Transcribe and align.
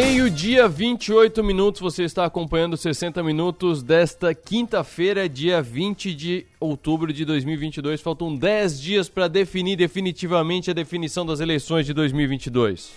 Meio-dia, 0.00 0.68
28 0.68 1.42
minutos. 1.42 1.80
Você 1.80 2.04
está 2.04 2.24
acompanhando 2.24 2.76
60 2.76 3.20
minutos 3.20 3.82
desta 3.82 4.32
quinta-feira, 4.32 5.28
dia 5.28 5.60
20 5.60 6.14
de 6.14 6.46
outubro 6.60 7.12
de 7.12 7.24
2022. 7.24 8.00
Faltam 8.00 8.32
10 8.32 8.80
dias 8.80 9.08
para 9.08 9.26
definir 9.26 9.74
definitivamente 9.74 10.70
a 10.70 10.72
definição 10.72 11.26
das 11.26 11.40
eleições 11.40 11.84
de 11.84 11.92
2022. 11.92 12.92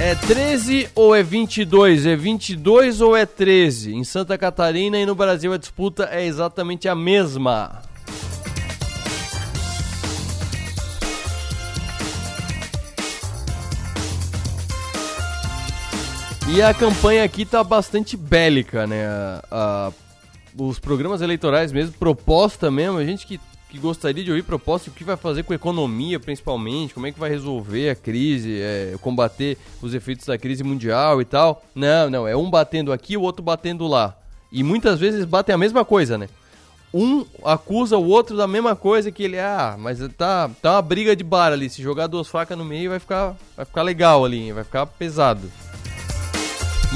É 0.00 0.14
13 0.14 0.88
ou 0.94 1.14
é 1.14 1.22
22? 1.22 2.06
É 2.06 2.16
22 2.16 3.02
ou 3.02 3.14
é 3.14 3.26
13? 3.26 3.94
Em 3.94 4.04
Santa 4.04 4.38
Catarina 4.38 4.98
e 4.98 5.04
no 5.04 5.14
Brasil 5.14 5.52
a 5.52 5.58
disputa 5.58 6.08
é 6.10 6.24
exatamente 6.24 6.88
a 6.88 6.94
mesma. 6.94 7.82
E 16.48 16.62
a 16.62 16.72
campanha 16.72 17.24
aqui 17.24 17.44
tá 17.44 17.64
bastante 17.64 18.16
bélica, 18.16 18.86
né? 18.86 19.04
A, 19.04 19.42
a, 19.50 19.92
os 20.56 20.78
programas 20.78 21.20
eleitorais 21.20 21.72
mesmo, 21.72 21.92
proposta 21.98 22.70
mesmo, 22.70 22.98
a 22.98 23.04
gente 23.04 23.26
que, 23.26 23.40
que 23.68 23.78
gostaria 23.78 24.22
de 24.22 24.30
ouvir 24.30 24.44
proposta, 24.44 24.88
o 24.88 24.92
que 24.92 25.02
vai 25.02 25.16
fazer 25.16 25.42
com 25.42 25.52
a 25.52 25.56
economia 25.56 26.20
principalmente, 26.20 26.94
como 26.94 27.04
é 27.04 27.12
que 27.12 27.18
vai 27.18 27.28
resolver 27.28 27.90
a 27.90 27.96
crise, 27.96 28.60
é, 28.60 28.94
combater 29.00 29.58
os 29.82 29.92
efeitos 29.92 30.24
da 30.24 30.38
crise 30.38 30.62
mundial 30.62 31.20
e 31.20 31.24
tal. 31.24 31.64
Não, 31.74 32.08
não, 32.08 32.28
é 32.28 32.36
um 32.36 32.48
batendo 32.48 32.92
aqui, 32.92 33.16
o 33.16 33.22
outro 33.22 33.42
batendo 33.42 33.86
lá. 33.88 34.16
E 34.52 34.62
muitas 34.62 35.00
vezes 35.00 35.24
batem 35.24 35.52
a 35.52 35.58
mesma 35.58 35.84
coisa, 35.84 36.16
né? 36.16 36.28
Um 36.94 37.26
acusa 37.44 37.98
o 37.98 38.06
outro 38.06 38.36
da 38.36 38.46
mesma 38.46 38.76
coisa 38.76 39.10
que 39.10 39.24
ele, 39.24 39.38
ah, 39.38 39.74
mas 39.76 39.98
tá, 40.16 40.48
tá 40.62 40.74
uma 40.74 40.82
briga 40.82 41.16
de 41.16 41.24
bar 41.24 41.52
ali, 41.52 41.68
se 41.68 41.82
jogar 41.82 42.06
duas 42.06 42.28
facas 42.28 42.56
no 42.56 42.64
meio 42.64 42.90
vai 42.90 43.00
ficar, 43.00 43.36
vai 43.56 43.66
ficar 43.66 43.82
legal 43.82 44.24
ali, 44.24 44.52
vai 44.52 44.62
ficar 44.62 44.86
pesado. 44.86 45.50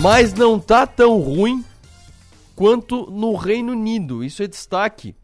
Mas 0.03 0.33
não 0.33 0.59
tá 0.59 0.87
tão 0.87 1.20
ruim 1.20 1.62
quanto 2.56 3.11
no 3.11 3.34
Reino 3.34 3.73
Unido. 3.73 4.25
Isso 4.25 4.43
é 4.43 4.47
destaque. 4.47 5.15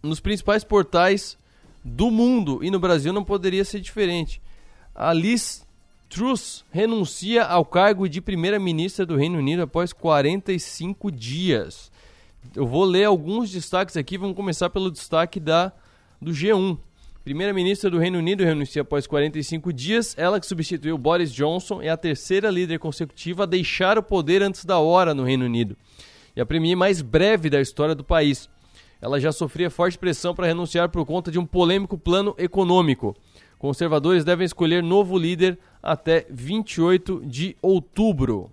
Nos 0.00 0.20
principais 0.20 0.62
portais 0.62 1.36
do 1.84 2.08
mundo 2.08 2.62
e 2.62 2.70
no 2.70 2.78
Brasil 2.78 3.12
não 3.12 3.24
poderia 3.24 3.64
ser 3.64 3.80
diferente. 3.80 4.40
A 4.94 5.12
Liz 5.12 5.66
Truss 6.08 6.64
renuncia 6.70 7.42
ao 7.42 7.64
cargo 7.64 8.08
de 8.08 8.20
primeira-ministra 8.20 9.04
do 9.04 9.16
Reino 9.16 9.38
Unido 9.38 9.62
após 9.62 9.92
45 9.92 11.10
dias. 11.10 11.90
Eu 12.54 12.64
vou 12.66 12.84
ler 12.84 13.06
alguns 13.06 13.50
destaques 13.50 13.96
aqui, 13.96 14.16
vamos 14.16 14.36
começar 14.36 14.70
pelo 14.70 14.88
destaque 14.88 15.40
da 15.40 15.72
do 16.20 16.30
G1. 16.30 16.78
Primeira-ministra 17.24 17.88
do 17.88 18.00
Reino 18.00 18.18
Unido 18.18 18.42
renuncia 18.42 18.82
após 18.82 19.06
45 19.06 19.72
dias. 19.72 20.12
Ela 20.18 20.40
que 20.40 20.46
substituiu 20.46 20.98
Boris 20.98 21.32
Johnson 21.32 21.80
é 21.80 21.88
a 21.88 21.96
terceira 21.96 22.50
líder 22.50 22.80
consecutiva 22.80 23.44
a 23.44 23.46
deixar 23.46 23.96
o 23.96 24.02
poder 24.02 24.42
antes 24.42 24.64
da 24.64 24.80
hora 24.80 25.14
no 25.14 25.22
Reino 25.22 25.44
Unido. 25.44 25.76
E 26.34 26.40
a 26.40 26.46
premier 26.46 26.76
mais 26.76 27.00
breve 27.00 27.48
da 27.48 27.60
história 27.60 27.94
do 27.94 28.02
país. 28.02 28.48
Ela 29.00 29.20
já 29.20 29.30
sofria 29.30 29.70
forte 29.70 29.96
pressão 29.96 30.34
para 30.34 30.48
renunciar 30.48 30.88
por 30.88 31.06
conta 31.06 31.30
de 31.30 31.38
um 31.38 31.46
polêmico 31.46 31.96
plano 31.96 32.34
econômico. 32.36 33.14
Conservadores 33.56 34.24
devem 34.24 34.44
escolher 34.44 34.82
novo 34.82 35.16
líder 35.16 35.60
até 35.80 36.26
28 36.28 37.22
de 37.24 37.56
outubro. 37.62 38.50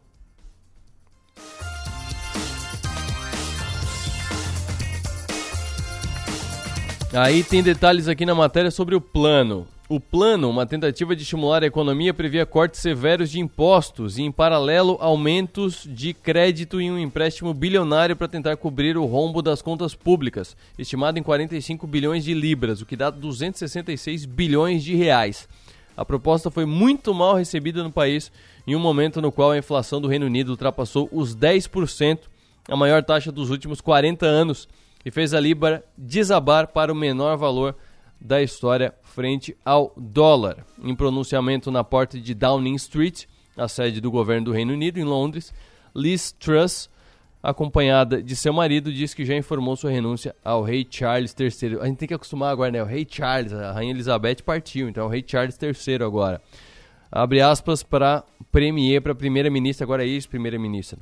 Aí 7.12 7.44
tem 7.44 7.64
detalhes 7.64 8.08
aqui 8.08 8.24
na 8.24 8.36
matéria 8.36 8.70
sobre 8.70 8.94
o 8.94 9.02
plano. 9.02 9.68
O 9.90 10.00
plano, 10.00 10.48
uma 10.48 10.68
tentativa 10.68 11.16
de 11.16 11.24
estimular 11.24 11.64
a 11.64 11.66
economia, 11.66 12.14
previa 12.14 12.46
cortes 12.46 12.80
severos 12.80 13.32
de 13.32 13.40
impostos 13.40 14.20
e, 14.20 14.22
em 14.22 14.32
paralelo, 14.32 14.96
aumentos 15.02 15.88
de 15.90 16.14
crédito 16.14 16.80
em 16.80 16.92
um 16.92 17.00
empréstimo 17.00 17.52
bilionário 17.52 18.16
para 18.16 18.28
tentar 18.28 18.56
cobrir 18.58 18.96
o 18.96 19.06
rombo 19.06 19.42
das 19.42 19.60
contas 19.60 19.96
públicas, 19.96 20.56
estimado 20.78 21.18
em 21.18 21.24
45 21.24 21.88
bilhões 21.88 22.24
de 22.24 22.36
libras, 22.36 22.80
o 22.80 22.86
que 22.86 22.96
dá 22.96 23.10
266 23.10 24.26
bilhões 24.26 24.84
de 24.84 24.94
reais. 24.94 25.50
A 25.98 26.06
proposta 26.06 26.52
foi 26.52 26.66
muito 26.66 27.12
mal 27.12 27.34
recebida 27.34 27.82
no 27.82 27.92
país 27.92 28.32
em 28.68 28.76
um 28.76 28.80
momento 28.80 29.20
no 29.20 29.32
qual 29.32 29.50
a 29.50 29.58
inflação 29.58 30.00
do 30.00 30.08
Reino 30.08 30.28
Unido 30.28 30.50
ultrapassou 30.50 31.10
os 31.12 31.36
10%, 31.36 32.20
a 32.70 32.76
maior 32.76 33.04
taxa 33.04 33.32
dos 33.32 33.50
últimos 33.50 33.82
40 33.82 34.28
anos 34.28 34.68
e 35.06 35.12
fez 35.12 35.34
a 35.34 35.40
Libra 35.40 35.84
desabar 35.98 36.68
para 36.68 36.92
o 36.92 36.96
menor 36.96 37.38
valor 37.38 37.76
da 38.20 38.42
história 38.42 38.94
frente 39.02 39.56
ao 39.64 39.94
dólar. 39.96 40.66
Em 40.84 40.96
pronunciamento 40.96 41.72
na 41.72 41.84
porta 41.84 42.20
de 42.20 42.34
Downing 42.34 42.76
Street, 42.76 43.26
a 43.56 43.68
sede 43.68 44.02
do 44.02 44.12
governo 44.12 44.46
do 44.46 44.52
Reino 44.52 44.74
Unido, 44.74 45.00
em 45.00 45.04
Londres, 45.04 45.54
Liz 45.96 46.32
Truss, 46.32 46.90
acompanhada 47.42 48.22
de 48.22 48.36
seu 48.36 48.52
marido, 48.52 48.92
disse 48.92 49.16
que 49.16 49.26
já 49.26 49.36
informou 49.36 49.76
sua 49.76 49.92
renúncia 49.92 50.36
ao 50.44 50.62
rei 50.62 50.86
Charles 50.90 51.34
III. 51.38 51.80
A 51.80 51.86
gente 51.86 51.98
tem 51.98 52.08
que 52.08 52.14
acostumar 52.14 52.52
agora, 52.52 52.72
né? 52.72 52.84
O 52.84 52.86
rei 52.86 53.08
Charles, 53.10 53.54
a 53.54 53.72
rainha 53.72 53.92
Elizabeth 53.92 54.44
partiu, 54.46 54.90
então 54.90 55.04
é 55.04 55.08
o 55.08 55.10
rei 55.10 55.24
Charles 55.26 55.58
III 55.62 56.04
agora. 56.04 56.42
Abre 57.12 57.42
aspas 57.42 57.82
para 57.82 58.24
premier, 58.52 59.02
para 59.02 59.16
primeira-ministra, 59.16 59.86
agora 59.86 60.04
é 60.04 60.08
ex-primeira-ministra. 60.08 61.00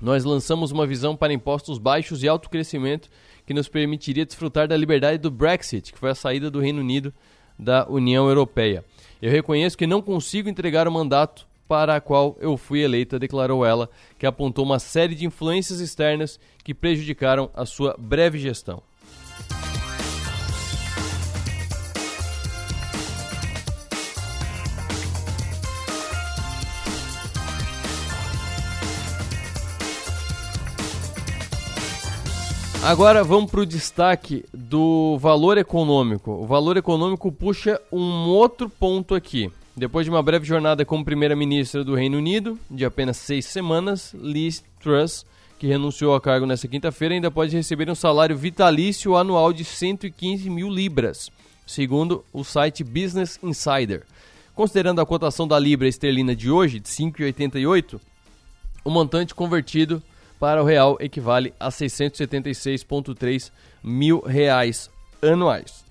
Nós 0.00 0.24
lançamos 0.24 0.70
uma 0.70 0.86
visão 0.86 1.16
para 1.16 1.32
impostos 1.32 1.78
baixos 1.78 2.22
e 2.22 2.28
alto 2.28 2.50
crescimento 2.50 3.08
que 3.46 3.54
nos 3.54 3.68
permitiria 3.68 4.26
desfrutar 4.26 4.68
da 4.68 4.76
liberdade 4.76 5.18
do 5.18 5.30
Brexit, 5.30 5.92
que 5.92 5.98
foi 5.98 6.10
a 6.10 6.14
saída 6.14 6.50
do 6.50 6.60
Reino 6.60 6.80
Unido 6.80 7.12
da 7.58 7.86
União 7.88 8.28
Europeia. 8.28 8.84
Eu 9.22 9.30
reconheço 9.30 9.78
que 9.78 9.86
não 9.86 10.02
consigo 10.02 10.48
entregar 10.48 10.86
o 10.86 10.92
mandato 10.92 11.46
para 11.66 11.96
a 11.96 12.00
qual 12.00 12.36
eu 12.40 12.56
fui 12.56 12.80
eleita, 12.80 13.18
declarou 13.18 13.64
ela, 13.64 13.88
que 14.18 14.26
apontou 14.26 14.64
uma 14.64 14.78
série 14.78 15.14
de 15.14 15.26
influências 15.26 15.80
externas 15.80 16.38
que 16.62 16.74
prejudicaram 16.74 17.50
a 17.54 17.64
sua 17.64 17.96
breve 17.98 18.38
gestão. 18.38 18.82
Agora 32.86 33.24
vamos 33.24 33.50
para 33.50 33.62
o 33.62 33.66
destaque 33.66 34.44
do 34.54 35.18
valor 35.18 35.58
econômico. 35.58 36.30
O 36.30 36.46
valor 36.46 36.76
econômico 36.76 37.32
puxa 37.32 37.80
um 37.90 38.28
outro 38.28 38.70
ponto 38.70 39.12
aqui. 39.12 39.50
Depois 39.76 40.06
de 40.06 40.10
uma 40.10 40.22
breve 40.22 40.46
jornada 40.46 40.84
como 40.84 41.04
primeira-ministra 41.04 41.82
do 41.82 41.96
Reino 41.96 42.16
Unido, 42.16 42.56
de 42.70 42.84
apenas 42.84 43.16
seis 43.16 43.46
semanas, 43.46 44.14
Liz 44.14 44.62
Truss, 44.78 45.26
que 45.58 45.66
renunciou 45.66 46.14
ao 46.14 46.20
cargo 46.20 46.46
nesta 46.46 46.68
quinta-feira, 46.68 47.12
ainda 47.12 47.28
pode 47.28 47.56
receber 47.56 47.90
um 47.90 47.94
salário 47.96 48.36
vitalício 48.36 49.16
anual 49.16 49.52
de 49.52 49.64
115 49.64 50.48
mil 50.48 50.68
libras, 50.68 51.28
segundo 51.66 52.24
o 52.32 52.44
site 52.44 52.84
Business 52.84 53.36
Insider. 53.42 54.04
Considerando 54.54 55.00
a 55.00 55.06
cotação 55.06 55.48
da 55.48 55.58
libra 55.58 55.88
esterlina 55.88 56.36
de 56.36 56.52
hoje, 56.52 56.78
de 56.78 56.88
5,88, 56.88 57.98
o 58.84 58.90
montante 58.90 59.34
convertido 59.34 60.00
para 60.38 60.62
o 60.62 60.66
real 60.66 60.96
equivale 61.00 61.52
a 61.58 61.68
676,3 61.68 63.50
mil 63.82 64.20
reais 64.20 64.90
anuais. 65.22 65.84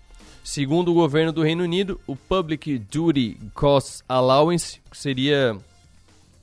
Segundo 0.43 0.91
o 0.91 0.93
governo 0.93 1.31
do 1.31 1.41
Reino 1.41 1.63
Unido, 1.63 1.99
o 2.05 2.15
Public 2.15 2.77
Duty 2.77 3.37
Costs 3.53 4.03
Allowance 4.07 4.79
seria 4.91 5.57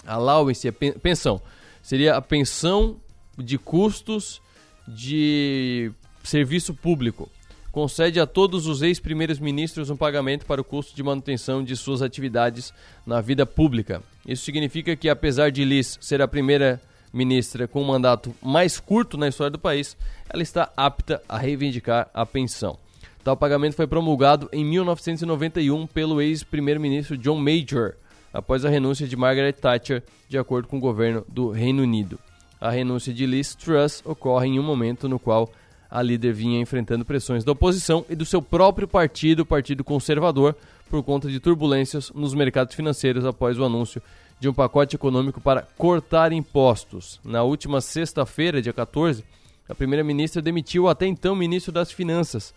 allowance 0.05 0.67
é 0.67 0.73
pensão, 0.73 1.41
seria 1.81 2.17
a 2.17 2.21
pensão 2.21 2.97
de 3.39 3.57
custos 3.59 4.43
de 4.87 5.93
serviço 6.25 6.75
público. 6.75 7.31
Concede 7.71 8.21
a 8.21 8.27
todos 8.27 8.67
os 8.67 8.83
ex-primeiros 8.83 9.39
ministros 9.39 9.89
um 9.89 9.97
pagamento 9.97 10.45
para 10.45 10.61
o 10.61 10.65
custo 10.65 10.95
de 10.95 11.03
manutenção 11.03 11.65
de 11.65 11.75
suas 11.75 12.03
atividades 12.03 12.75
na 13.07 13.21
vida 13.21 13.47
pública. 13.47 14.03
Isso 14.27 14.45
significa 14.45 14.95
que, 14.95 15.09
apesar 15.09 15.51
de 15.51 15.65
Liz 15.65 15.97
ser 16.01 16.21
a 16.21 16.29
primeira 16.29 16.81
ministra 17.13 17.69
com 17.69 17.83
um 17.83 17.87
mandato 17.87 18.35
mais 18.43 18.81
curto 18.81 19.17
na 19.17 19.29
história 19.29 19.51
do 19.51 19.59
país, 19.59 19.97
ela 20.29 20.43
está 20.43 20.73
apta 20.77 21.23
a 21.29 21.37
reivindicar 21.37 22.09
a 22.15 22.25
pensão. 22.25 22.79
Tal 23.23 23.37
pagamento 23.37 23.77
foi 23.77 23.87
promulgado 23.87 24.49
em 24.53 24.65
1991 24.65 25.87
pelo 25.87 26.21
ex-primeiro-ministro 26.21 27.17
John 27.17 27.39
Major, 27.39 27.95
após 28.33 28.65
a 28.65 28.71
renúncia 28.71 29.07
de 29.07 29.17
Margaret 29.17 29.53
Thatcher, 29.53 30.03
de 30.29 30.39
acordo 30.39 30.67
com 30.67 30.79
o 30.79 30.81
governo 30.81 31.25
do 31.29 31.51
Reino 31.51 31.83
Unido. 31.83 32.19
A 32.61 32.71
renúncia 32.71 33.13
de 33.13 33.27
Liz 33.27 33.55
Truss 33.55 34.03
ocorre 34.05 34.49
em 34.49 34.59
um 34.59 34.63
momento 34.63 35.09
no 35.09 35.19
qual 35.19 35.51
a 35.91 36.01
líder 36.01 36.33
vinha 36.33 36.61
enfrentando 36.61 37.05
pressões 37.05 37.45
da 37.45 37.53
oposição 37.53 38.05
e 38.09 38.17
do 38.17 38.25
seu 38.25 38.41
próprio 38.41 38.89
partido, 38.89 39.41
o 39.41 39.47
Partido 39.47 39.85
Conservador, 39.85 40.57
por 40.89 41.03
conta 41.03 41.29
de 41.29 41.39
turbulências 41.39 42.11
nos 42.15 42.35
mercados 42.35 42.75
financeiros 42.75 43.25
após 43.25 43.59
o 43.59 43.65
anúncio 43.65 44.03
de 44.43 44.49
um 44.49 44.53
pacote 44.53 44.97
econômico 44.97 45.41
para 45.41 45.63
cortar 45.79 46.33
impostos. 46.33 47.21
Na 47.25 47.45
última 47.45 47.81
sexta-feira, 47.81 48.61
dia 48.61 48.73
14, 48.73 49.25
a 49.69 49.73
primeira-ministra 49.73 50.43
demitiu 50.43 50.83
o 50.83 50.89
até 50.89 51.07
então 51.07 51.37
ministro 51.37 51.71
das 51.71 51.93
Finanças, 51.93 52.53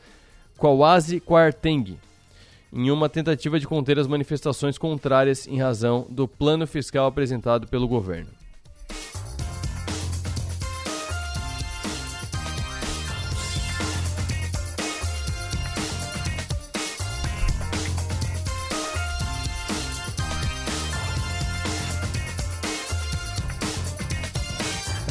Kwasi 0.57 1.19
Kwarteng, 1.19 1.99
em 2.73 2.89
uma 2.89 3.07
tentativa 3.07 3.59
de 3.59 3.67
conter 3.67 3.99
as 3.99 4.07
manifestações 4.07 4.79
contrárias 4.79 5.45
em 5.45 5.59
razão 5.59 6.07
do 6.09 6.27
plano 6.27 6.65
fiscal 6.65 7.05
apresentado 7.05 7.67
pelo 7.67 7.87
governo. 7.87 8.31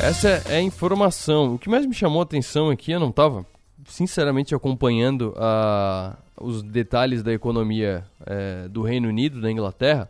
Essa 0.05 0.29
é 0.51 0.57
a 0.57 0.61
informação. 0.61 1.55
O 1.55 1.59
que 1.59 1.67
mais 1.67 1.87
me 1.87 1.95
chamou 1.95 2.21
a 2.21 2.25
atenção 2.25 2.69
aqui, 2.69 2.93
eu 2.93 3.01
não 3.01 3.09
estava 3.09 3.47
sinceramente 3.87 4.55
acompanhando 4.55 5.33
a, 5.35 6.19
os 6.39 6.63
detalhes 6.63 7.23
da 7.23 7.33
economia 7.33 8.05
é, 8.27 8.69
do 8.69 8.83
Reino 8.83 9.09
Unido, 9.09 9.41
da 9.41 9.51
Inglaterra, 9.51 10.07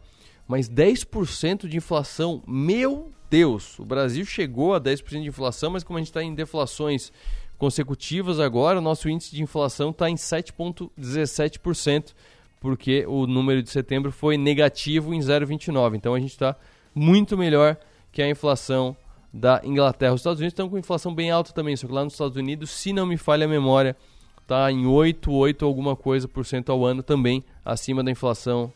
mas 0.49 0.69
10% 0.69 1.69
de 1.69 1.77
inflação, 1.77 2.43
meu 2.45 3.13
Deus! 3.31 3.79
O 3.79 3.85
Brasil 3.85 4.25
chegou 4.25 4.75
a 4.75 4.81
10% 4.81 5.23
de 5.23 5.29
inflação, 5.29 5.71
mas 5.71 5.85
como 5.85 5.97
a 5.97 6.01
gente 6.01 6.09
está 6.09 6.25
em 6.25 6.35
deflações 6.35 7.13
consecutivas 7.57 8.41
agora, 8.41 8.81
o 8.81 8.83
nosso 8.83 9.09
índice 9.09 9.31
de 9.31 9.45
inflação 9.45 9.91
está 9.91 10.11
em 10.11 10.17
7,17%, 10.17 12.15
porque 12.59 13.07
o 13.07 13.29
número 13.29 13.63
de 13.63 13.71
setembro 13.71 14.11
foi 14.11 14.37
negativo 14.37 15.15
em 15.15 15.21
0,29%. 15.21 15.95
Então 15.95 16.15
a 16.15 16.19
gente 16.19 16.33
está 16.33 16.57
muito 16.93 17.39
melhor 17.39 17.77
que 18.11 18.21
a 18.21 18.29
inflação 18.29 18.97
da 19.35 19.61
Inglaterra. 19.65 20.15
Os 20.15 20.21
Estados 20.21 20.39
Unidos 20.39 20.53
estão 20.53 20.69
com 20.69 20.79
inflação 20.79 21.13
bem 21.13 21.33
alta 21.33 21.53
também, 21.53 21.77
só 21.77 21.89
que 21.89 21.93
lá 21.93 22.05
nos 22.05 22.13
Estados 22.13 22.37
Unidos, 22.37 22.71
se 22.71 22.93
não 22.93 23.05
me 23.05 23.17
falha 23.17 23.47
a 23.47 23.49
memória, 23.49 23.97
está 24.41 24.71
em 24.71 24.87
8, 24.87 25.33
8 25.33 25.65
alguma 25.65 25.97
coisa 25.97 26.29
por 26.29 26.47
cento 26.47 26.71
ao 26.71 26.85
ano, 26.85 27.03
também 27.03 27.43
acima 27.65 28.05
da 28.05 28.13
inflação 28.13 28.73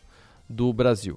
do 0.49 0.73
Brasil. 0.73 1.17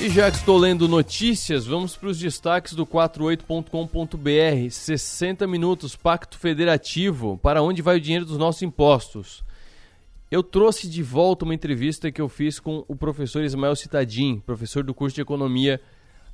E 0.00 0.08
já 0.08 0.30
que 0.30 0.36
estou 0.36 0.56
lendo 0.56 0.86
notícias, 0.86 1.66
vamos 1.66 1.96
para 1.96 2.08
os 2.08 2.20
destaques 2.20 2.72
do 2.72 2.86
48.com.br. 2.86 4.70
60 4.70 5.44
minutos, 5.48 5.96
Pacto 5.96 6.38
Federativo. 6.38 7.36
Para 7.42 7.62
onde 7.64 7.82
vai 7.82 7.96
o 7.96 8.00
dinheiro 8.00 8.24
dos 8.24 8.38
nossos 8.38 8.62
impostos? 8.62 9.42
Eu 10.30 10.40
trouxe 10.40 10.88
de 10.88 11.02
volta 11.02 11.44
uma 11.44 11.54
entrevista 11.54 12.12
que 12.12 12.20
eu 12.20 12.28
fiz 12.28 12.60
com 12.60 12.84
o 12.86 12.94
professor 12.94 13.42
Ismael 13.42 13.74
Citadin, 13.74 14.38
professor 14.38 14.84
do 14.84 14.94
curso 14.94 15.16
de 15.16 15.22
Economia 15.22 15.80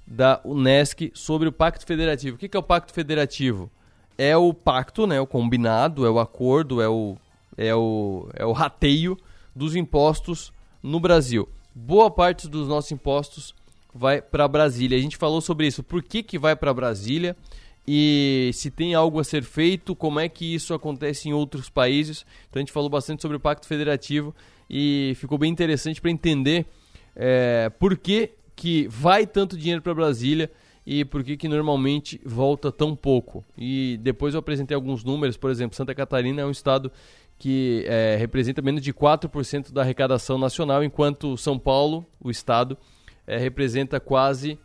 da 0.06 0.42
Unesc, 0.44 1.10
sobre 1.14 1.48
o 1.48 1.52
Pacto 1.52 1.86
Federativo. 1.86 2.36
O 2.36 2.38
que 2.38 2.54
é 2.54 2.60
o 2.60 2.62
Pacto 2.62 2.92
Federativo? 2.92 3.70
É 4.18 4.36
o 4.36 4.52
pacto, 4.52 5.06
né, 5.06 5.18
o 5.22 5.26
combinado, 5.26 6.04
é 6.04 6.10
o 6.10 6.20
acordo, 6.20 6.82
é 6.82 6.88
o, 6.88 7.16
é 7.56 7.74
o, 7.74 8.28
é 8.34 8.44
o 8.44 8.52
rateio 8.52 9.16
dos 9.56 9.74
impostos 9.74 10.52
no 10.82 11.00
Brasil 11.00 11.48
boa 11.74 12.10
parte 12.10 12.48
dos 12.48 12.68
nossos 12.68 12.92
impostos 12.92 13.54
vai 13.94 14.20
para 14.20 14.46
Brasília. 14.48 14.98
A 14.98 15.00
gente 15.00 15.16
falou 15.16 15.40
sobre 15.40 15.66
isso, 15.66 15.82
por 15.82 16.02
que, 16.02 16.22
que 16.22 16.38
vai 16.38 16.54
para 16.54 16.72
Brasília 16.72 17.36
e 17.86 18.50
se 18.54 18.70
tem 18.70 18.94
algo 18.94 19.20
a 19.20 19.24
ser 19.24 19.42
feito, 19.42 19.94
como 19.94 20.18
é 20.18 20.28
que 20.28 20.54
isso 20.54 20.72
acontece 20.72 21.28
em 21.28 21.32
outros 21.32 21.68
países. 21.68 22.24
Então 22.48 22.60
a 22.60 22.62
gente 22.62 22.72
falou 22.72 22.88
bastante 22.88 23.22
sobre 23.22 23.36
o 23.36 23.40
Pacto 23.40 23.66
Federativo 23.66 24.34
e 24.68 25.12
ficou 25.16 25.36
bem 25.36 25.50
interessante 25.50 26.00
para 26.00 26.10
entender 26.10 26.66
é, 27.14 27.70
por 27.78 27.96
que, 27.96 28.30
que 28.56 28.88
vai 28.88 29.26
tanto 29.26 29.56
dinheiro 29.56 29.82
para 29.82 29.94
Brasília 29.94 30.50
e 30.86 31.04
por 31.04 31.22
que, 31.24 31.36
que 31.36 31.48
normalmente 31.48 32.20
volta 32.24 32.70
tão 32.70 32.94
pouco. 32.94 33.44
E 33.56 33.98
depois 34.02 34.34
eu 34.34 34.40
apresentei 34.40 34.74
alguns 34.74 35.02
números, 35.02 35.36
por 35.36 35.50
exemplo, 35.50 35.76
Santa 35.76 35.94
Catarina 35.94 36.42
é 36.42 36.46
um 36.46 36.50
estado 36.50 36.90
que 37.44 37.84
é, 37.86 38.16
representa 38.18 38.62
menos 38.62 38.80
de 38.80 38.90
4% 38.90 39.70
da 39.70 39.82
arrecadação 39.82 40.38
nacional, 40.38 40.82
enquanto 40.82 41.36
São 41.36 41.58
Paulo, 41.58 42.06
o 42.18 42.30
estado, 42.30 42.74
é, 43.26 43.36
representa 43.36 44.00
quase 44.00 44.58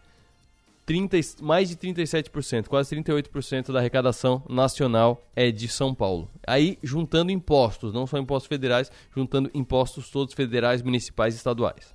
30, 0.85 1.17
mais 1.41 1.67
de 1.67 1.75
37%, 1.75 2.69
quase 2.69 2.95
38% 2.95 3.73
da 3.73 3.79
arrecadação 3.79 4.41
nacional 4.47 5.21
é 5.35 5.51
de 5.51 5.67
São 5.67 5.93
Paulo. 5.93 6.31
Aí, 6.47 6.79
juntando 6.81 7.33
impostos, 7.33 7.91
não 7.91 8.07
só 8.07 8.17
impostos 8.17 8.47
federais, 8.47 8.89
juntando 9.13 9.51
impostos 9.53 10.09
todos 10.09 10.33
federais, 10.33 10.81
municipais 10.81 11.33
e 11.33 11.37
estaduais. 11.37 11.93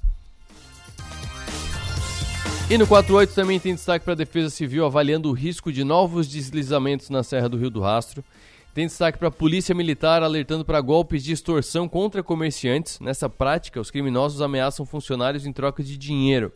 E 2.68 2.76
no 2.76 2.86
48 2.86 3.34
também 3.34 3.58
tem 3.58 3.74
destaque 3.74 4.04
para 4.04 4.12
a 4.12 4.16
Defesa 4.16 4.50
Civil 4.50 4.84
avaliando 4.84 5.30
o 5.30 5.32
risco 5.32 5.72
de 5.72 5.82
novos 5.82 6.28
deslizamentos 6.28 7.08
na 7.08 7.22
Serra 7.22 7.48
do 7.48 7.56
Rio 7.56 7.70
do 7.70 7.80
Rastro. 7.80 8.22
Tem 8.74 8.88
destaque 8.88 9.18
para 9.18 9.28
a 9.28 9.30
Polícia 9.30 9.72
Militar 9.72 10.24
alertando 10.24 10.64
para 10.64 10.80
golpes 10.80 11.22
de 11.22 11.30
extorsão 11.30 11.88
contra 11.88 12.24
comerciantes. 12.24 12.98
Nessa 12.98 13.30
prática, 13.30 13.80
os 13.80 13.88
criminosos 13.88 14.42
ameaçam 14.42 14.84
funcionários 14.84 15.46
em 15.46 15.52
troca 15.52 15.80
de 15.80 15.96
dinheiro. 15.96 16.52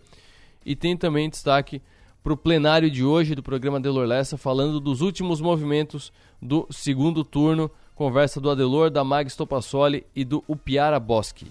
E 0.67 0.75
tem 0.75 0.97
também 0.97 1.31
destaque 1.31 1.81
para 2.21 2.33
o 2.33 2.37
plenário 2.37 2.91
de 2.91 3.05
hoje 3.05 3.37
do 3.37 3.43
programa 3.43 3.79
Adelor 3.79 4.05
Lessa, 4.05 4.37
falando 4.37 4.81
dos 4.81 5.01
últimos 5.01 5.41
movimentos 5.41 6.13
do 6.43 6.67
segundo 6.73 7.23
turno. 7.23 7.71
Conversa 7.95 8.41
do 8.41 8.51
Adelor, 8.51 8.91
da 8.91 9.05
Mag 9.05 9.31
Stopassoli 9.31 10.05
e 10.13 10.25
do 10.25 10.43
Upiara 10.49 10.99
Boschi. 10.99 11.47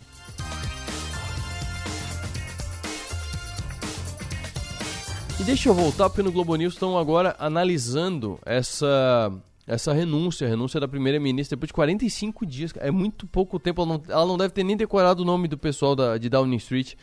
E 5.40 5.44
deixa 5.44 5.70
eu 5.70 5.74
voltar, 5.74 6.10
porque 6.10 6.24
no 6.24 6.32
Globo 6.32 6.58
News 6.58 6.74
estão 6.74 6.98
agora 6.98 7.38
analisando 7.40 8.38
essa 8.46 9.32
essa 9.68 9.92
renúncia, 9.92 10.48
a 10.48 10.50
renúncia 10.50 10.80
da 10.80 10.88
primeira-ministra 10.88 11.58
depois 11.58 11.68
de 11.68 11.74
45 11.74 12.46
dias. 12.46 12.74
É 12.78 12.90
muito 12.90 13.28
pouco 13.28 13.60
tempo. 13.60 13.82
Ela 13.82 13.98
não, 13.98 14.04
ela 14.08 14.26
não 14.26 14.38
deve 14.38 14.54
ter 14.54 14.64
nem 14.64 14.78
decorado 14.78 15.24
o 15.24 15.26
nome 15.26 15.50
do 15.50 15.58
pessoal 15.58 15.94
da, 15.94 16.18
de 16.18 16.30
Downing 16.30 16.56
Street. 16.56 16.96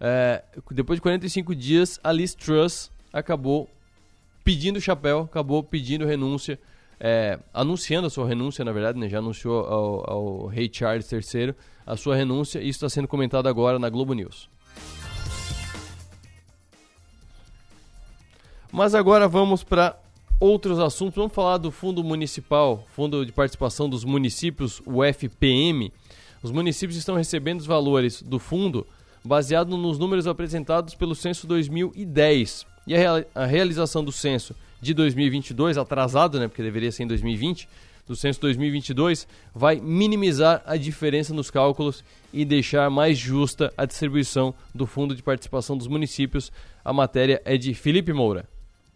É, 0.00 0.42
depois 0.70 0.96
de 0.96 1.02
45 1.02 1.54
dias, 1.54 2.00
a 2.02 2.10
Liz 2.10 2.34
Truss 2.34 2.90
acabou 3.12 3.68
pedindo 4.42 4.80
chapéu, 4.80 5.20
acabou 5.20 5.62
pedindo 5.62 6.06
renúncia, 6.06 6.58
é, 6.98 7.38
anunciando 7.52 8.06
a 8.06 8.10
sua 8.10 8.26
renúncia, 8.26 8.64
na 8.64 8.72
verdade, 8.72 8.98
né? 8.98 9.08
já 9.08 9.18
anunciou 9.18 9.66
ao, 9.66 10.10
ao 10.10 10.46
rei 10.46 10.70
Charles 10.72 11.10
III 11.12 11.54
a 11.84 11.96
sua 11.96 12.16
renúncia 12.16 12.60
e 12.60 12.68
isso 12.68 12.78
está 12.78 12.88
sendo 12.88 13.08
comentado 13.08 13.46
agora 13.46 13.78
na 13.78 13.90
Globo 13.90 14.14
News. 14.14 14.48
Mas 18.72 18.94
agora 18.94 19.28
vamos 19.28 19.62
para 19.62 19.98
outros 20.38 20.78
assuntos. 20.78 21.16
Vamos 21.16 21.32
falar 21.32 21.58
do 21.58 21.70
Fundo 21.70 22.04
Municipal, 22.04 22.86
Fundo 22.94 23.24
de 23.24 23.32
Participação 23.32 23.88
dos 23.88 24.04
Municípios, 24.04 24.82
o 24.84 25.02
FPM. 25.04 25.92
Os 26.42 26.50
municípios 26.50 26.96
estão 26.96 27.16
recebendo 27.16 27.60
os 27.60 27.66
valores 27.66 28.22
do 28.22 28.38
fundo 28.38 28.86
baseado 29.24 29.76
nos 29.76 29.98
números 29.98 30.26
apresentados 30.26 30.94
pelo 30.94 31.14
censo 31.14 31.46
2010. 31.46 32.66
E 32.86 32.94
a, 32.94 32.98
real, 32.98 33.24
a 33.34 33.46
realização 33.46 34.04
do 34.04 34.12
censo 34.12 34.54
de 34.80 34.94
2022, 34.94 35.78
atrasado, 35.78 36.38
né, 36.38 36.46
porque 36.46 36.62
deveria 36.62 36.92
ser 36.92 37.02
em 37.02 37.08
2020, 37.08 37.68
do 38.06 38.14
censo 38.14 38.40
2022, 38.42 39.26
vai 39.52 39.80
minimizar 39.80 40.62
a 40.64 40.76
diferença 40.76 41.34
nos 41.34 41.50
cálculos 41.50 42.04
e 42.32 42.44
deixar 42.44 42.88
mais 42.88 43.18
justa 43.18 43.72
a 43.76 43.84
distribuição 43.84 44.54
do 44.72 44.86
Fundo 44.86 45.16
de 45.16 45.22
Participação 45.22 45.76
dos 45.76 45.88
Municípios. 45.88 46.52
A 46.84 46.92
matéria 46.92 47.42
é 47.44 47.56
de 47.56 47.74
Felipe 47.74 48.12
Moura. 48.12 48.48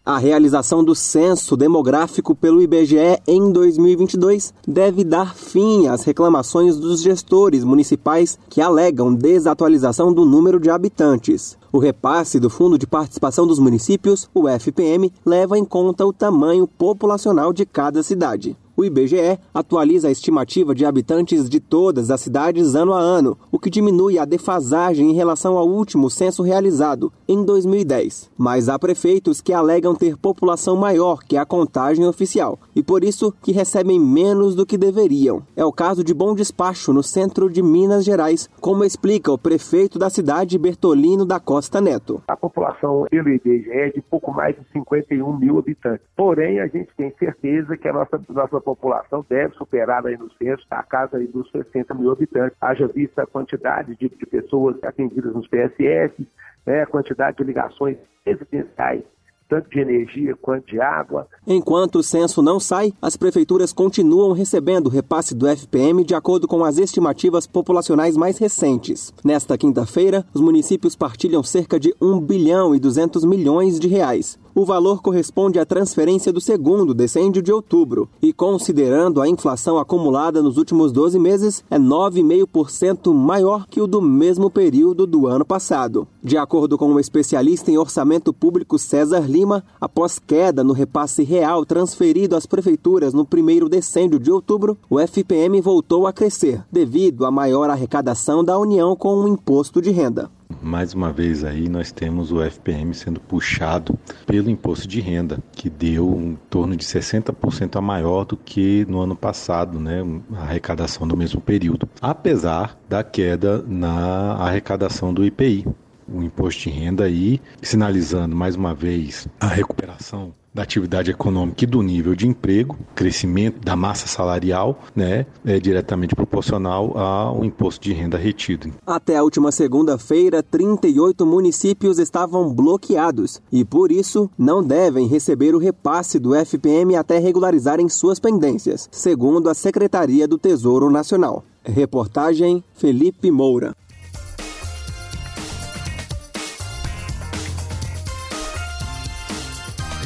A 0.03 0.17
realização 0.17 0.83
do 0.83 0.95
censo 0.95 1.55
demográfico 1.55 2.33
pelo 2.33 2.59
IBGE 2.59 3.21
em 3.27 3.51
2022 3.51 4.51
deve 4.67 5.03
dar 5.03 5.35
fim 5.35 5.87
às 5.87 6.03
reclamações 6.03 6.75
dos 6.75 7.03
gestores 7.03 7.63
municipais 7.63 8.35
que 8.49 8.61
alegam 8.61 9.13
desatualização 9.13 10.11
do 10.11 10.25
número 10.25 10.59
de 10.59 10.71
habitantes. 10.71 11.55
O 11.71 11.77
repasse 11.77 12.39
do 12.39 12.49
Fundo 12.49 12.79
de 12.79 12.87
Participação 12.87 13.45
dos 13.45 13.59
Municípios, 13.59 14.27
o 14.33 14.49
FPM, 14.49 15.13
leva 15.23 15.55
em 15.55 15.63
conta 15.63 16.03
o 16.03 16.11
tamanho 16.11 16.65
populacional 16.65 17.53
de 17.53 17.63
cada 17.63 18.01
cidade. 18.01 18.57
O 18.75 18.85
IBGE 18.85 19.37
atualiza 19.53 20.07
a 20.07 20.11
estimativa 20.11 20.73
de 20.73 20.85
habitantes 20.85 21.49
de 21.49 21.59
todas 21.59 22.09
as 22.09 22.21
cidades 22.21 22.73
ano 22.75 22.93
a 22.93 22.99
ano, 22.99 23.37
o 23.51 23.59
que 23.59 23.69
diminui 23.69 24.17
a 24.17 24.25
defasagem 24.25 25.09
em 25.09 25.13
relação 25.13 25.57
ao 25.57 25.67
último 25.67 26.09
censo 26.09 26.41
realizado, 26.41 27.11
em 27.27 27.43
2010. 27.43 28.31
Mas 28.37 28.69
há 28.69 28.79
prefeitos 28.79 29.41
que 29.41 29.53
alegam 29.53 29.93
ter 29.93 30.17
população 30.17 30.75
maior 30.75 31.23
que 31.23 31.35
a 31.35 31.45
contagem 31.45 32.05
oficial 32.05 32.59
e 32.75 32.81
por 32.81 33.03
isso 33.03 33.33
que 33.41 33.51
recebem 33.51 33.99
menos 33.99 34.55
do 34.55 34.65
que 34.65 34.77
deveriam. 34.77 35.43
É 35.55 35.65
o 35.65 35.71
caso 35.71 36.03
de 36.03 36.13
Bom 36.13 36.33
Despacho, 36.33 36.93
no 36.93 37.03
centro 37.03 37.49
de 37.49 37.61
Minas 37.61 38.05
Gerais, 38.05 38.49
como 38.59 38.83
explica 38.83 39.31
o 39.31 39.37
prefeito 39.37 39.99
da 39.99 40.09
cidade, 40.09 40.57
Bertolino 40.57 41.25
da 41.25 41.39
Costa 41.39 41.81
Neto. 41.81 42.21
A 42.27 42.37
população 42.37 43.05
pelo 43.09 43.29
IBGE 43.29 43.69
é 43.69 43.89
de 43.89 44.01
pouco 44.01 44.31
mais 44.31 44.55
de 44.55 44.61
51 44.71 45.37
mil 45.37 45.59
habitantes. 45.59 46.05
Porém, 46.15 46.59
a 46.59 46.67
gente 46.67 46.89
tem 46.95 47.13
certeza 47.19 47.75
que 47.75 47.87
a 47.87 47.93
nossa, 47.93 48.21
nossa 48.29 48.60
população 48.61 49.25
deve 49.27 49.55
superar 49.55 50.05
aí 50.05 50.17
no 50.17 50.31
censo 50.33 50.65
a 50.69 50.83
casa 50.83 51.17
aí 51.17 51.27
dos 51.27 51.49
60 51.51 51.93
mil 51.93 52.11
habitantes. 52.11 52.57
Haja 52.61 52.87
vista 52.87 53.23
a 53.23 53.27
quantidade 53.27 53.95
de, 53.95 54.09
de 54.09 54.25
pessoas 54.25 54.81
atendidas 54.83 55.33
nos 55.33 55.47
PSS, 55.47 56.27
né, 56.65 56.81
a 56.83 56.87
quantidade 56.87 57.37
de 57.37 57.43
ligações 57.43 57.97
residenciais 58.25 59.03
tanto 59.51 59.69
de 59.69 59.81
energia 59.81 60.33
quanto 60.41 60.67
de 60.67 60.79
água. 60.79 61.27
Enquanto 61.45 61.95
o 61.95 62.03
censo 62.03 62.41
não 62.41 62.57
sai, 62.57 62.93
as 63.01 63.17
prefeituras 63.17 63.73
continuam 63.73 64.31
recebendo 64.31 64.89
repasse 64.89 65.35
do 65.35 65.45
FPM 65.45 66.05
de 66.05 66.15
acordo 66.15 66.47
com 66.47 66.63
as 66.63 66.77
estimativas 66.77 67.45
populacionais 67.45 68.15
mais 68.15 68.37
recentes. 68.37 69.13
Nesta 69.25 69.57
quinta-feira, 69.57 70.25
os 70.33 70.39
municípios 70.39 70.95
partilham 70.95 71.43
cerca 71.43 71.77
de 71.77 71.93
1 72.01 72.21
bilhão 72.21 72.73
e 72.73 72.79
200 72.79 73.25
milhões 73.25 73.77
de 73.77 73.89
reais. 73.89 74.39
O 74.53 74.65
valor 74.65 75.01
corresponde 75.01 75.59
à 75.59 75.65
transferência 75.65 76.33
do 76.33 76.41
segundo 76.41 76.93
decêndio 76.93 77.41
de 77.41 77.53
outubro 77.53 78.09
e, 78.21 78.33
considerando 78.33 79.21
a 79.21 79.27
inflação 79.27 79.77
acumulada 79.77 80.41
nos 80.41 80.57
últimos 80.57 80.91
12 80.91 81.17
meses, 81.17 81.63
é 81.71 81.79
9,5% 81.79 83.13
maior 83.13 83.65
que 83.67 83.79
o 83.79 83.87
do 83.87 84.01
mesmo 84.01 84.49
período 84.49 85.07
do 85.07 85.25
ano 85.25 85.45
passado. 85.45 86.05
De 86.21 86.37
acordo 86.37 86.77
com 86.77 86.91
o 86.91 86.99
especialista 86.99 87.71
em 87.71 87.77
orçamento 87.77 88.33
público 88.33 88.77
César 88.77 89.21
Lima, 89.21 89.63
após 89.79 90.19
queda 90.19 90.65
no 90.65 90.73
repasse 90.73 91.23
real 91.23 91.65
transferido 91.65 92.35
às 92.35 92.45
prefeituras 92.45 93.13
no 93.13 93.25
primeiro 93.25 93.69
decêndio 93.69 94.19
de 94.19 94.29
outubro, 94.29 94.77
o 94.89 94.99
FPM 94.99 95.61
voltou 95.61 96.05
a 96.05 96.11
crescer, 96.11 96.61
devido 96.69 97.25
à 97.25 97.31
maior 97.31 97.69
arrecadação 97.69 98.43
da 98.43 98.59
União 98.59 98.97
com 98.97 99.15
o 99.15 99.27
imposto 99.29 99.81
de 99.81 99.91
renda. 99.91 100.29
Mais 100.61 100.93
uma 100.93 101.11
vez 101.11 101.43
aí 101.43 101.69
nós 101.69 101.91
temos 101.91 102.31
o 102.31 102.41
FPM 102.41 102.93
sendo 102.93 103.19
puxado 103.19 103.97
pelo 104.25 104.49
imposto 104.49 104.87
de 104.87 104.99
renda, 104.99 105.39
que 105.51 105.69
deu 105.69 106.19
em 106.19 106.37
torno 106.49 106.75
de 106.75 106.83
60% 106.83 107.75
a 107.75 107.81
maior 107.81 108.25
do 108.25 108.35
que 108.35 108.85
no 108.87 108.99
ano 108.99 109.15
passado, 109.15 109.79
né, 109.79 110.03
a 110.33 110.41
arrecadação 110.41 111.07
do 111.07 111.15
mesmo 111.15 111.39
período, 111.39 111.87
apesar 112.01 112.77
da 112.89 113.03
queda 113.03 113.63
na 113.67 114.33
arrecadação 114.33 115.13
do 115.13 115.25
IPI. 115.25 115.67
O 116.07 116.21
imposto 116.21 116.63
de 116.63 116.69
renda 116.69 117.05
aí 117.05 117.39
sinalizando 117.61 118.35
mais 118.35 118.55
uma 118.55 118.73
vez 118.73 119.27
a 119.39 119.47
recuperação 119.47 120.33
da 120.53 120.63
atividade 120.63 121.11
econômica 121.11 121.63
e 121.63 121.67
do 121.67 121.81
nível 121.81 122.15
de 122.15 122.27
emprego, 122.27 122.77
crescimento 122.93 123.63
da 123.63 123.75
massa 123.75 124.07
salarial, 124.07 124.79
né, 124.95 125.25
é 125.45 125.59
diretamente 125.59 126.15
proporcional 126.15 126.97
ao 126.97 127.43
imposto 127.45 127.81
de 127.81 127.93
renda 127.93 128.17
retido. 128.17 128.71
Até 128.85 129.17
a 129.17 129.23
última 129.23 129.51
segunda-feira, 129.51 130.43
38 130.43 131.25
municípios 131.25 131.99
estavam 131.99 132.53
bloqueados 132.53 133.41
e, 133.51 133.63
por 133.63 133.91
isso, 133.91 134.29
não 134.37 134.61
devem 134.63 135.07
receber 135.07 135.55
o 135.55 135.59
repasse 135.59 136.19
do 136.19 136.35
FPM 136.35 136.95
até 136.95 137.17
regularizarem 137.17 137.87
suas 137.87 138.19
pendências, 138.19 138.89
segundo 138.91 139.49
a 139.49 139.53
Secretaria 139.53 140.27
do 140.27 140.37
Tesouro 140.37 140.89
Nacional. 140.89 141.43
Reportagem 141.63 142.63
Felipe 142.73 143.29
Moura. 143.29 143.75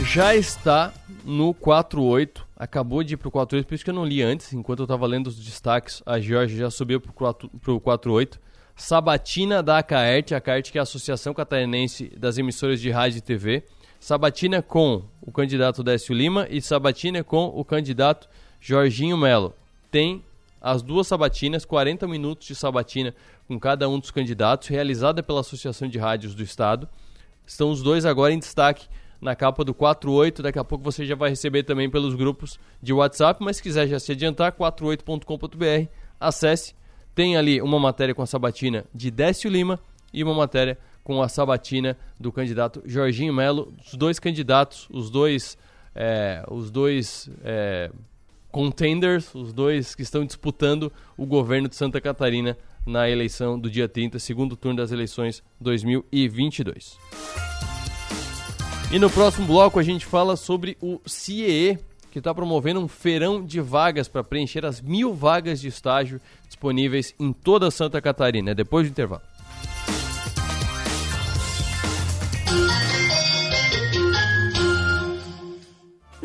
Já 0.05 0.35
está 0.35 0.93
no 1.23 1.53
48. 1.53 2.45
Acabou 2.55 3.03
de 3.03 3.15
ir 3.15 3.17
para 3.17 3.27
o 3.27 3.31
48, 3.31 3.67
por 3.67 3.75
isso 3.75 3.83
que 3.83 3.89
eu 3.89 3.93
não 3.93 4.05
li 4.05 4.21
antes. 4.21 4.53
Enquanto 4.53 4.79
eu 4.79 4.85
estava 4.85 5.05
lendo 5.05 5.27
os 5.27 5.37
destaques, 5.37 6.01
a 6.05 6.19
Jorge 6.19 6.55
já 6.57 6.69
subiu 6.69 7.01
para 7.01 7.73
o 7.73 7.79
48. 7.79 8.39
Sabatina 8.75 9.63
da 9.63 9.79
ACAERT, 9.79 10.33
a 10.33 10.37
ACAERT 10.37 10.71
que 10.71 10.77
é 10.77 10.81
a 10.81 10.83
Associação 10.83 11.33
Catarinense 11.33 12.11
das 12.17 12.37
Emissoras 12.37 12.79
de 12.79 12.89
Rádio 12.91 13.17
e 13.17 13.21
TV. 13.21 13.63
Sabatina 13.99 14.61
com 14.61 15.03
o 15.21 15.31
candidato 15.31 15.83
Décio 15.83 16.13
Lima 16.13 16.47
e 16.49 16.61
Sabatina 16.61 17.23
com 17.23 17.45
o 17.47 17.65
candidato 17.65 18.29
Jorginho 18.59 19.17
Melo. 19.17 19.53
Tem 19.89 20.23
as 20.61 20.81
duas 20.81 21.07
sabatinas, 21.07 21.65
40 21.65 22.07
minutos 22.07 22.47
de 22.47 22.55
sabatina 22.55 23.13
com 23.47 23.59
cada 23.59 23.87
um 23.89 23.99
dos 23.99 24.11
candidatos, 24.11 24.67
realizada 24.67 25.23
pela 25.23 25.41
Associação 25.41 25.87
de 25.87 25.97
Rádios 25.97 26.35
do 26.35 26.43
Estado. 26.43 26.87
Estão 27.45 27.71
os 27.71 27.81
dois 27.81 28.05
agora 28.05 28.33
em 28.33 28.39
destaque 28.39 28.87
na 29.25 29.35
capa 29.35 29.65
do 29.65 29.73
48. 29.73 30.43
Daqui 30.43 30.59
a 30.59 30.63
pouco 30.63 30.83
você 30.83 31.05
já 31.05 31.15
vai 31.15 31.31
receber 31.31 31.63
também 31.63 31.89
pelos 31.89 32.13
grupos 32.13 32.59
de 32.81 32.93
WhatsApp, 32.93 33.43
mas 33.43 33.57
se 33.57 33.63
quiser 33.63 33.87
já 33.87 33.99
se 33.99 34.11
adiantar, 34.11 34.53
48.com.br, 34.53 35.89
acesse. 36.19 36.75
Tem 37.13 37.35
ali 37.35 37.61
uma 37.61 37.79
matéria 37.79 38.13
com 38.13 38.21
a 38.21 38.27
sabatina 38.27 38.85
de 38.93 39.09
Décio 39.09 39.49
Lima 39.49 39.79
e 40.13 40.23
uma 40.23 40.33
matéria 40.33 40.77
com 41.03 41.21
a 41.21 41.27
sabatina 41.27 41.97
do 42.19 42.31
candidato 42.31 42.83
Jorginho 42.85 43.33
Melo. 43.33 43.73
Os 43.85 43.95
dois 43.95 44.19
candidatos, 44.19 44.87
os 44.91 45.09
dois, 45.09 45.57
é, 45.95 46.43
os 46.49 46.69
dois 46.69 47.29
é, 47.43 47.89
contenders, 48.51 49.33
os 49.33 49.51
dois 49.51 49.95
que 49.95 50.03
estão 50.03 50.23
disputando 50.23 50.91
o 51.17 51.25
governo 51.25 51.67
de 51.67 51.75
Santa 51.75 51.99
Catarina 51.99 52.57
na 52.85 53.09
eleição 53.09 53.57
do 53.57 53.69
dia 53.69 53.89
30, 53.89 54.19
segundo 54.19 54.55
turno 54.55 54.77
das 54.77 54.91
eleições 54.91 55.41
2022. 55.59 56.99
E 58.91 58.99
no 58.99 59.09
próximo 59.09 59.47
bloco 59.47 59.79
a 59.79 59.83
gente 59.83 60.05
fala 60.05 60.35
sobre 60.35 60.77
o 60.79 61.01
CIEE, 61.05 61.79
que 62.11 62.19
está 62.19 62.33
promovendo 62.33 62.79
um 62.79 62.87
feirão 62.87 63.43
de 63.43 63.59
vagas 63.59 64.07
para 64.07 64.23
preencher 64.23 64.65
as 64.65 64.79
mil 64.79 65.13
vagas 65.13 65.59
de 65.59 65.67
estágio 65.67 66.21
disponíveis 66.47 67.13
em 67.19 67.33
toda 67.33 67.71
Santa 67.71 68.01
Catarina. 68.01 68.51
É 68.51 68.55
depois 68.55 68.87
do 68.87 68.91
intervalo. 68.91 69.23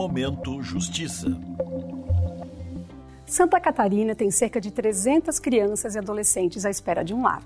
Momento 0.00 0.62
Justiça. 0.62 1.28
Santa 3.26 3.60
Catarina 3.60 4.14
tem 4.14 4.30
cerca 4.30 4.58
de 4.58 4.70
300 4.70 5.38
crianças 5.38 5.94
e 5.94 5.98
adolescentes 5.98 6.64
à 6.64 6.70
espera 6.70 7.04
de 7.04 7.12
um 7.12 7.22
lar. 7.22 7.42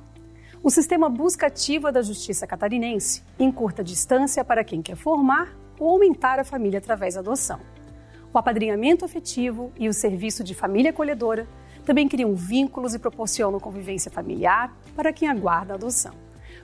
O 0.63 0.71
sistema 0.71 1.09
busca 1.09 1.49
ativa 1.49 1.91
da 1.91 2.01
Justiça 2.01 2.47
Catarinense 2.47 3.25
encurta 3.41 3.83
distância 3.83 4.45
para 4.45 4.63
quem 4.63 4.81
quer 4.81 4.95
formar 4.95 5.53
ou 5.81 5.89
aumentar 5.89 6.39
a 6.39 6.45
família 6.45 6.79
através 6.79 7.15
da 7.15 7.21
adoção. 7.23 7.59
O 8.33 8.39
apadrinhamento 8.39 9.05
afetivo 9.05 9.73
e 9.77 9.89
o 9.89 9.93
serviço 9.93 10.45
de 10.45 10.55
família 10.55 10.93
acolhedora 10.93 11.49
também 11.85 12.07
criam 12.07 12.37
vínculos 12.37 12.95
e 12.95 13.01
proporcionam 13.01 13.59
convivência 13.59 14.13
familiar 14.13 14.73
para 14.95 15.13
quem 15.13 15.29
aguarda 15.29 15.73
a 15.73 15.77
adoção. 15.77 16.15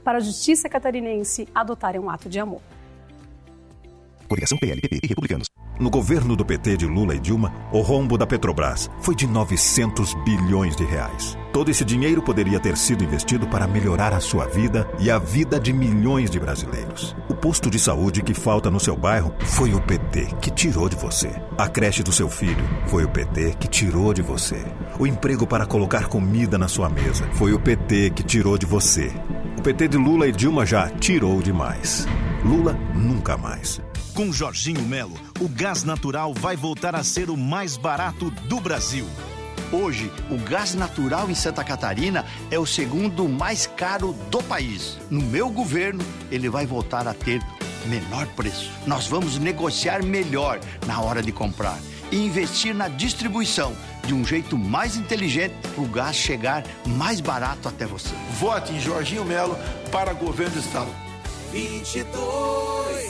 Para 0.05 0.19
a 0.19 0.21
Justiça 0.21 0.69
Catarinense, 0.69 1.49
adotar 1.53 1.97
é 1.97 1.99
um 1.99 2.09
ato 2.09 2.29
de 2.29 2.39
amor. 2.39 2.63
Coligação 4.29 4.57
PLPP 4.57 5.01
e 5.03 5.09
Republicanos. 5.09 5.50
No 5.81 5.89
governo 5.89 6.37
do 6.37 6.45
PT 6.45 6.77
de 6.77 6.87
Lula 6.87 7.15
e 7.15 7.19
Dilma, 7.19 7.55
o 7.73 7.81
rombo 7.81 8.19
da 8.19 8.27
Petrobras 8.27 8.91
foi 9.01 9.15
de 9.15 9.27
900 9.27 10.13
bilhões 10.27 10.77
de 10.77 10.85
reais. 10.85 11.39
Todo 11.55 11.71
esse 11.71 11.87
dinheiro 11.87 12.21
poderia 12.21 12.61
ter 12.61 12.77
sido 12.77 13.03
investido 13.03 13.47
para 13.47 13.67
melhorar 13.67 14.13
a 14.13 14.21
sua 14.21 14.45
vida 14.45 14.87
e 14.99 15.11
a 15.11 15.19
vida 15.19 15.59
de 15.59 15.73
milhões 15.73 16.29
de 16.29 16.39
brasileiros. 16.39 17.17
O 17.31 17.35
posto 17.35 17.71
de 17.71 17.79
saúde 17.79 18.21
que 18.21 18.35
falta 18.35 18.71
no 18.71 18.79
seu 18.79 18.95
bairro 18.95 19.35
foi 19.41 19.73
o 19.73 19.81
PT 19.81 20.27
que 20.43 20.51
tirou 20.51 20.87
de 20.87 20.97
você. 20.97 21.31
A 21.57 21.67
creche 21.67 22.03
do 22.03 22.13
seu 22.13 22.29
filho 22.29 22.63
foi 22.87 23.05
o 23.05 23.09
PT 23.09 23.55
que 23.59 23.67
tirou 23.67 24.13
de 24.13 24.21
você. 24.21 24.63
O 24.99 25.07
emprego 25.07 25.47
para 25.47 25.65
colocar 25.65 26.09
comida 26.09 26.59
na 26.59 26.69
sua 26.69 26.91
mesa 26.91 27.27
foi 27.33 27.55
o 27.55 27.59
PT 27.59 28.11
que 28.11 28.23
tirou 28.23 28.59
de 28.59 28.67
você. 28.67 29.11
O 29.57 29.63
PT 29.63 29.89
de 29.89 29.97
Lula 29.97 30.29
e 30.29 30.33
Dilma 30.33 30.67
já 30.67 30.91
tirou 30.91 31.41
demais. 31.41 32.07
Lula 32.45 32.79
nunca 32.95 33.39
mais. 33.39 33.81
Com 34.15 34.33
Jorginho 34.33 34.83
Melo, 34.83 35.15
o 35.41 35.49
gás 35.49 35.85
natural 35.85 36.35
vai 36.35 36.57
voltar 36.57 36.95
a 36.95 37.05
ser 37.05 37.31
o 37.31 37.37
mais 37.37 37.77
barato 37.77 38.31
do 38.31 38.61
Brasil. 38.61 39.07
Hoje, 39.73 40.11
o 40.29 40.37
gás 40.37 40.75
natural 40.75 41.31
em 41.31 41.35
Santa 41.35 41.63
Catarina 41.63 42.27
é 42.51 42.59
o 42.59 42.67
segundo 42.67 43.29
mais 43.29 43.67
caro 43.67 44.13
do 44.29 44.43
país. 44.43 44.99
No 45.09 45.23
meu 45.23 45.49
governo, 45.49 46.05
ele 46.31 46.49
vai 46.49 46.67
voltar 46.67 47.07
a 47.07 47.15
ter 47.15 47.41
menor 47.87 48.27
preço. 48.29 48.71
Nós 48.85 49.07
vamos 49.07 49.39
negociar 49.39 50.03
melhor 50.03 50.59
na 50.87 51.01
hora 51.01 51.23
de 51.23 51.31
comprar 51.31 51.79
e 52.11 52.17
investir 52.17 52.75
na 52.75 52.89
distribuição 52.89 53.73
de 54.05 54.13
um 54.13 54.25
jeito 54.25 54.59
mais 54.59 54.97
inteligente 54.97 55.55
para 55.73 55.85
o 55.85 55.89
gás 55.89 56.17
chegar 56.17 56.65
mais 56.85 57.21
barato 57.21 57.69
até 57.69 57.87
você. 57.87 58.11
Vote 58.41 58.73
em 58.73 58.81
Jorginho 58.81 59.25
Melo 59.25 59.57
para 59.93 60.13
governo 60.13 60.55
do 60.55 60.61
Estado. 60.61 60.91
22 61.53 63.10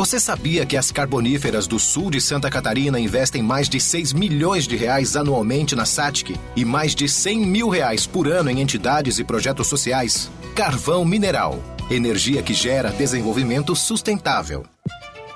Você 0.00 0.18
sabia 0.18 0.64
que 0.64 0.78
as 0.78 0.90
carboníferas 0.90 1.66
do 1.66 1.78
sul 1.78 2.10
de 2.10 2.22
Santa 2.22 2.48
Catarina 2.48 2.98
investem 2.98 3.42
mais 3.42 3.68
de 3.68 3.78
6 3.78 4.14
milhões 4.14 4.66
de 4.66 4.74
reais 4.74 5.14
anualmente 5.14 5.76
na 5.76 5.84
SATIC 5.84 6.40
e 6.56 6.64
mais 6.64 6.94
de 6.94 7.06
100 7.06 7.46
mil 7.46 7.68
reais 7.68 8.06
por 8.06 8.26
ano 8.26 8.48
em 8.48 8.62
entidades 8.62 9.18
e 9.18 9.24
projetos 9.24 9.66
sociais? 9.66 10.30
Carvão 10.54 11.04
Mineral. 11.04 11.62
Energia 11.90 12.42
que 12.42 12.54
gera 12.54 12.88
desenvolvimento 12.88 13.76
sustentável. 13.76 14.64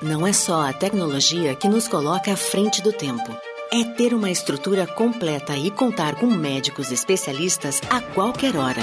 Não 0.00 0.26
é 0.26 0.32
só 0.32 0.66
a 0.66 0.72
tecnologia 0.72 1.54
que 1.54 1.68
nos 1.68 1.86
coloca 1.86 2.32
à 2.32 2.36
frente 2.36 2.80
do 2.80 2.90
tempo. 2.90 3.36
É 3.70 3.84
ter 3.84 4.14
uma 4.14 4.30
estrutura 4.30 4.86
completa 4.86 5.54
e 5.58 5.70
contar 5.70 6.14
com 6.14 6.26
médicos 6.26 6.90
especialistas 6.90 7.82
a 7.90 8.00
qualquer 8.00 8.56
hora. 8.56 8.80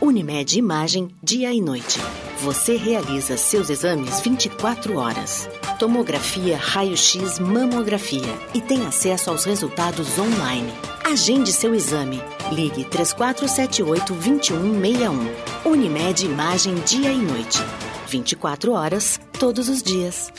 Unimed 0.00 0.58
Imagem, 0.58 1.10
dia 1.22 1.52
e 1.52 1.60
noite. 1.60 2.00
Você 2.42 2.76
realiza 2.76 3.36
seus 3.36 3.70
exames 3.70 4.20
24 4.20 4.96
horas. 4.96 5.48
Tomografia, 5.78 6.58
raio-x, 6.60 7.38
mamografia 7.38 8.36
e 8.52 8.60
tem 8.60 8.84
acesso 8.84 9.30
aos 9.30 9.44
resultados 9.44 10.18
online. 10.18 10.72
Agende 11.04 11.52
seu 11.52 11.72
exame. 11.72 12.20
Ligue 12.50 12.84
3478-2161. 12.86 15.30
Unimed 15.64 16.26
Imagem, 16.26 16.74
dia 16.84 17.12
e 17.12 17.18
noite. 17.18 17.60
24 18.08 18.72
horas, 18.72 19.20
todos 19.38 19.68
os 19.68 19.80
dias. 19.80 20.32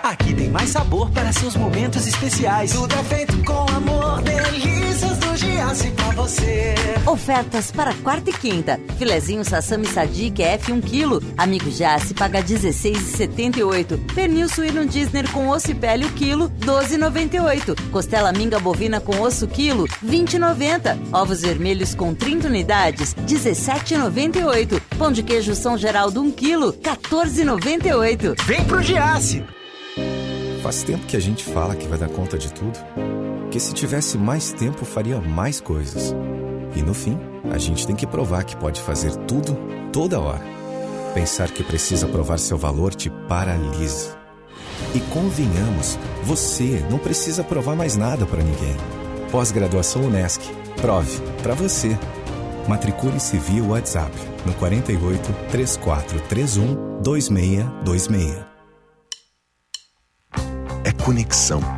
Aqui 0.00 0.32
tem 0.32 0.48
mais 0.48 0.70
sabor 0.70 1.10
para 1.10 1.32
seus 1.32 1.56
momentos 1.56 2.06
especiais. 2.06 2.70
Tudo 2.70 2.94
é 2.94 3.02
feito 3.02 3.36
com 3.42 3.66
amor, 3.74 4.22
delícias 4.22 4.87
pra 5.96 6.10
você. 6.12 6.74
Ofertas 7.06 7.70
para 7.70 7.92
quarta 7.94 8.30
e 8.30 8.32
quinta. 8.32 8.78
Filezinho 8.96 9.44
Sassami 9.44 9.86
Sadik 9.86 10.42
F 10.42 10.72
1 10.72 10.80
kg. 10.80 11.20
Amigo 11.36 11.70
Giasse 11.70 12.14
paga 12.14 12.42
16,78. 12.42 14.14
Pernil 14.14 14.48
suíno 14.48 14.86
Disney 14.86 15.24
com 15.24 15.48
osso 15.48 15.70
e 15.70 15.74
pele 15.74 16.06
o 16.06 16.12
quilo, 16.12 16.50
12,98. 16.60 17.90
Costela 17.90 18.32
minga 18.32 18.58
bovina 18.58 19.00
com 19.00 19.20
osso 19.20 19.48
quilo, 19.48 19.86
20,90. 20.04 20.98
Ovos 21.12 21.40
vermelhos 21.40 21.94
com 21.94 22.14
30 22.14 22.48
unidades, 22.48 23.14
17,98. 23.14 24.80
Pão 24.96 25.10
de 25.10 25.22
queijo 25.22 25.54
São 25.54 25.76
Geraldo 25.76 26.22
1 26.22 26.30
kg, 26.32 26.72
14,98. 26.82 28.40
Vem 28.44 28.64
pro 28.64 28.82
Giasse! 28.82 29.44
Faz 30.62 30.82
tempo 30.82 31.06
que 31.06 31.16
a 31.16 31.20
gente 31.20 31.44
fala 31.44 31.74
que 31.74 31.86
vai 31.86 31.98
dar 31.98 32.08
conta 32.08 32.36
de 32.36 32.52
tudo. 32.52 32.78
Que 33.58 33.64
se 33.64 33.74
tivesse 33.74 34.16
mais 34.16 34.52
tempo, 34.52 34.84
faria 34.84 35.20
mais 35.20 35.60
coisas. 35.60 36.14
E 36.76 36.80
no 36.80 36.94
fim, 36.94 37.18
a 37.50 37.58
gente 37.58 37.84
tem 37.88 37.96
que 37.96 38.06
provar 38.06 38.44
que 38.44 38.56
pode 38.56 38.80
fazer 38.80 39.12
tudo, 39.26 39.58
toda 39.92 40.20
hora. 40.20 40.44
Pensar 41.12 41.50
que 41.50 41.64
precisa 41.64 42.06
provar 42.06 42.38
seu 42.38 42.56
valor 42.56 42.94
te 42.94 43.10
paralisa. 43.10 44.16
E 44.94 45.00
convenhamos, 45.12 45.98
você 46.22 46.86
não 46.88 46.98
precisa 46.98 47.42
provar 47.42 47.74
mais 47.74 47.96
nada 47.96 48.24
para 48.26 48.44
ninguém. 48.44 48.76
Pós-graduação 49.32 50.02
Unesc. 50.02 50.40
Prove 50.80 51.20
para 51.42 51.54
você. 51.54 51.98
Matricule-se 52.68 53.38
via 53.38 53.64
WhatsApp 53.64 54.16
no 54.46 54.54
48 54.54 55.32
3431 55.50 57.02
2626. 57.02 58.36
É 60.84 60.92
conexão. 60.92 61.77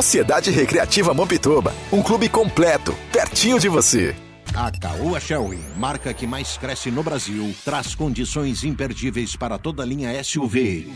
Sociedade 0.01 0.49
Recreativa 0.49 1.13
Mampituba, 1.13 1.75
um 1.91 2.01
clube 2.01 2.27
completo, 2.27 2.91
pertinho 3.13 3.59
de 3.59 3.69
você. 3.69 4.15
A 4.51 4.71
Caoa 4.71 5.19
Sherwin, 5.19 5.61
marca 5.77 6.11
que 6.11 6.25
mais 6.25 6.57
cresce 6.57 6.89
no 6.89 7.03
Brasil, 7.03 7.53
traz 7.63 7.93
condições 7.93 8.63
imperdíveis 8.63 9.35
para 9.35 9.59
toda 9.59 9.83
a 9.83 9.85
linha 9.85 10.11
SUV. 10.23 10.91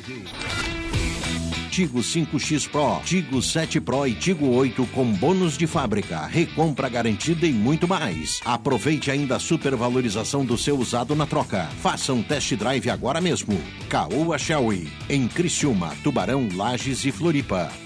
Tigo 1.69 1.99
5X 1.99 2.67
Pro, 2.67 2.99
Tigo 3.05 3.43
7 3.43 3.79
Pro 3.79 4.07
e 4.07 4.15
Tigo 4.15 4.47
8 4.47 4.87
com 4.87 5.05
bônus 5.05 5.55
de 5.55 5.67
fábrica, 5.67 6.25
recompra 6.25 6.89
garantida 6.89 7.45
e 7.45 7.53
muito 7.53 7.87
mais. 7.87 8.41
Aproveite 8.43 9.11
ainda 9.11 9.35
a 9.35 9.39
supervalorização 9.39 10.43
do 10.43 10.57
seu 10.57 10.79
usado 10.79 11.15
na 11.15 11.27
troca. 11.27 11.69
Faça 11.79 12.11
um 12.11 12.23
test 12.23 12.55
drive 12.55 12.89
agora 12.89 13.21
mesmo. 13.21 13.55
Caoa 13.87 14.39
Sherwin, 14.39 14.89
em 15.07 15.27
Criciúma, 15.27 15.95
Tubarão, 16.03 16.49
Lages 16.55 17.05
e 17.05 17.11
Floripa. 17.11 17.84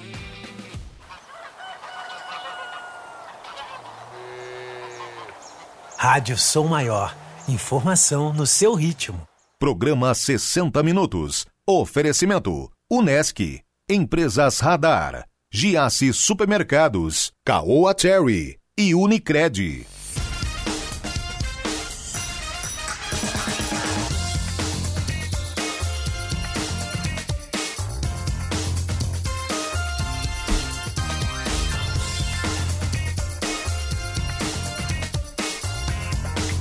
Rádio 6.02 6.38
Som 6.38 6.68
Maior. 6.68 7.14
Informação 7.46 8.32
no 8.32 8.48
seu 8.48 8.74
ritmo. 8.74 9.28
Programa 9.60 10.14
60 10.14 10.82
Minutos. 10.82 11.46
Oferecimento: 11.68 12.72
Unesc, 12.90 13.60
Empresas 13.90 14.62
Radar, 14.62 15.26
Giasse 15.52 16.14
Supermercados, 16.14 17.34
Caoa 17.44 17.94
Cherry 18.00 18.58
e 18.78 18.96
Unicred. 18.96 19.86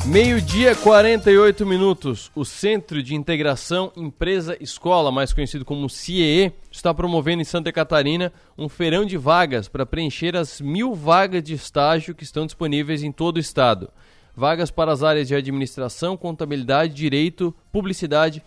Meio-dia, 0.09 0.75
48 0.75 1.67
minutos. 1.67 2.33
O 2.35 2.43
Centro 2.43 3.03
de 3.03 3.15
Integração 3.15 3.93
Empresa-Escola, 3.95 5.13
mais 5.13 5.35
conhecido 5.35 5.67
como 5.67 5.87
CIEE, 5.87 6.51
está 6.71 6.95
promovendo 6.95 7.43
em 7.43 7.45
Santa 7.45 7.71
Catarina 7.71 8.33
um 8.57 8.71
feirão 8.71 9.05
de 9.05 9.19
vagas 9.19 9.69
para 9.69 9.85
preencher 9.85 10.35
as 10.35 10.63
mil 10.63 10.95
vagas 10.95 11.43
de 11.43 11.53
estágio 11.53 12.15
que 12.15 12.25
estão 12.25 12.47
disponíveis 12.47 13.03
em 13.03 13.13
todo 13.13 13.37
o 13.37 13.41
estado. 13.41 13.91
Vagas 14.35 14.71
para 14.71 14.91
as 14.91 15.03
áreas 15.03 15.29
de 15.29 15.35
administração, 15.35 16.17
contabilidade, 16.17 16.95
direito, 16.95 17.55
publicidade, 17.71 18.43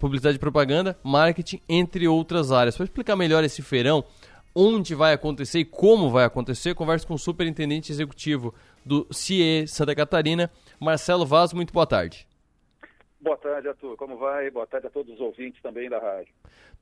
publicidade 0.00 0.36
e 0.36 0.40
propaganda, 0.40 0.98
marketing, 1.04 1.60
entre 1.68 2.08
outras 2.08 2.50
áreas. 2.50 2.74
Para 2.74 2.84
explicar 2.84 3.16
melhor 3.16 3.44
esse 3.44 3.60
feirão, 3.60 4.02
onde 4.54 4.94
vai 4.94 5.12
acontecer 5.12 5.58
e 5.58 5.64
como 5.64 6.08
vai 6.08 6.24
acontecer, 6.24 6.74
converso 6.74 7.06
com 7.06 7.14
o 7.14 7.18
superintendente 7.18 7.92
executivo 7.92 8.54
do 8.84 9.06
CIE 9.10 9.66
Santa 9.66 9.94
Catarina, 9.94 10.50
Marcelo 10.80 11.24
Vaz. 11.24 11.52
Muito 11.52 11.72
boa 11.72 11.86
tarde. 11.86 12.26
Boa 13.20 13.38
tarde, 13.38 13.68
Arthur. 13.68 13.96
Como 13.96 14.18
vai? 14.18 14.50
Boa 14.50 14.66
tarde 14.66 14.86
a 14.86 14.90
todos 14.90 15.14
os 15.14 15.20
ouvintes 15.20 15.62
também 15.62 15.88
da 15.88 15.98
rádio. 15.98 16.32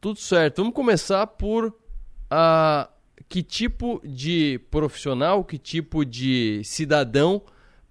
Tudo 0.01 0.19
certo. 0.19 0.57
Vamos 0.59 0.75
começar 0.75 1.25
por 1.27 1.67
uh, 1.67 2.93
que 3.29 3.43
tipo 3.43 4.01
de 4.05 4.59
profissional, 4.71 5.45
que 5.45 5.57
tipo 5.57 6.05
de 6.05 6.65
cidadão 6.65 7.43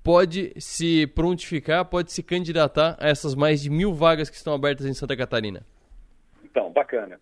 pode 0.03 0.53
se 0.59 1.07
prontificar, 1.07 1.85
pode 1.85 2.11
se 2.11 2.21
candidatar 2.21 2.97
a 2.99 3.07
essas 3.07 3.35
mais 3.35 3.61
de 3.61 3.69
mil 3.69 3.93
vagas 3.93 4.29
que 4.29 4.35
estão 4.35 4.53
abertas 4.53 4.85
em 4.85 4.93
Santa 4.93 5.15
Catarina? 5.15 5.65
Então, 6.43 6.71
bacana. 6.71 7.19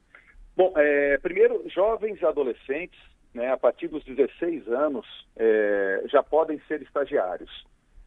Bom, 0.55 0.73
é, 0.75 1.17
primeiro, 1.19 1.63
jovens 1.69 2.19
e 2.21 2.25
adolescentes, 2.25 2.99
né, 3.33 3.51
a 3.51 3.57
partir 3.57 3.87
dos 3.87 4.03
16 4.03 4.67
anos, 4.67 5.05
é, 5.37 6.03
já 6.07 6.23
podem 6.23 6.59
ser 6.67 6.81
estagiários. 6.81 7.65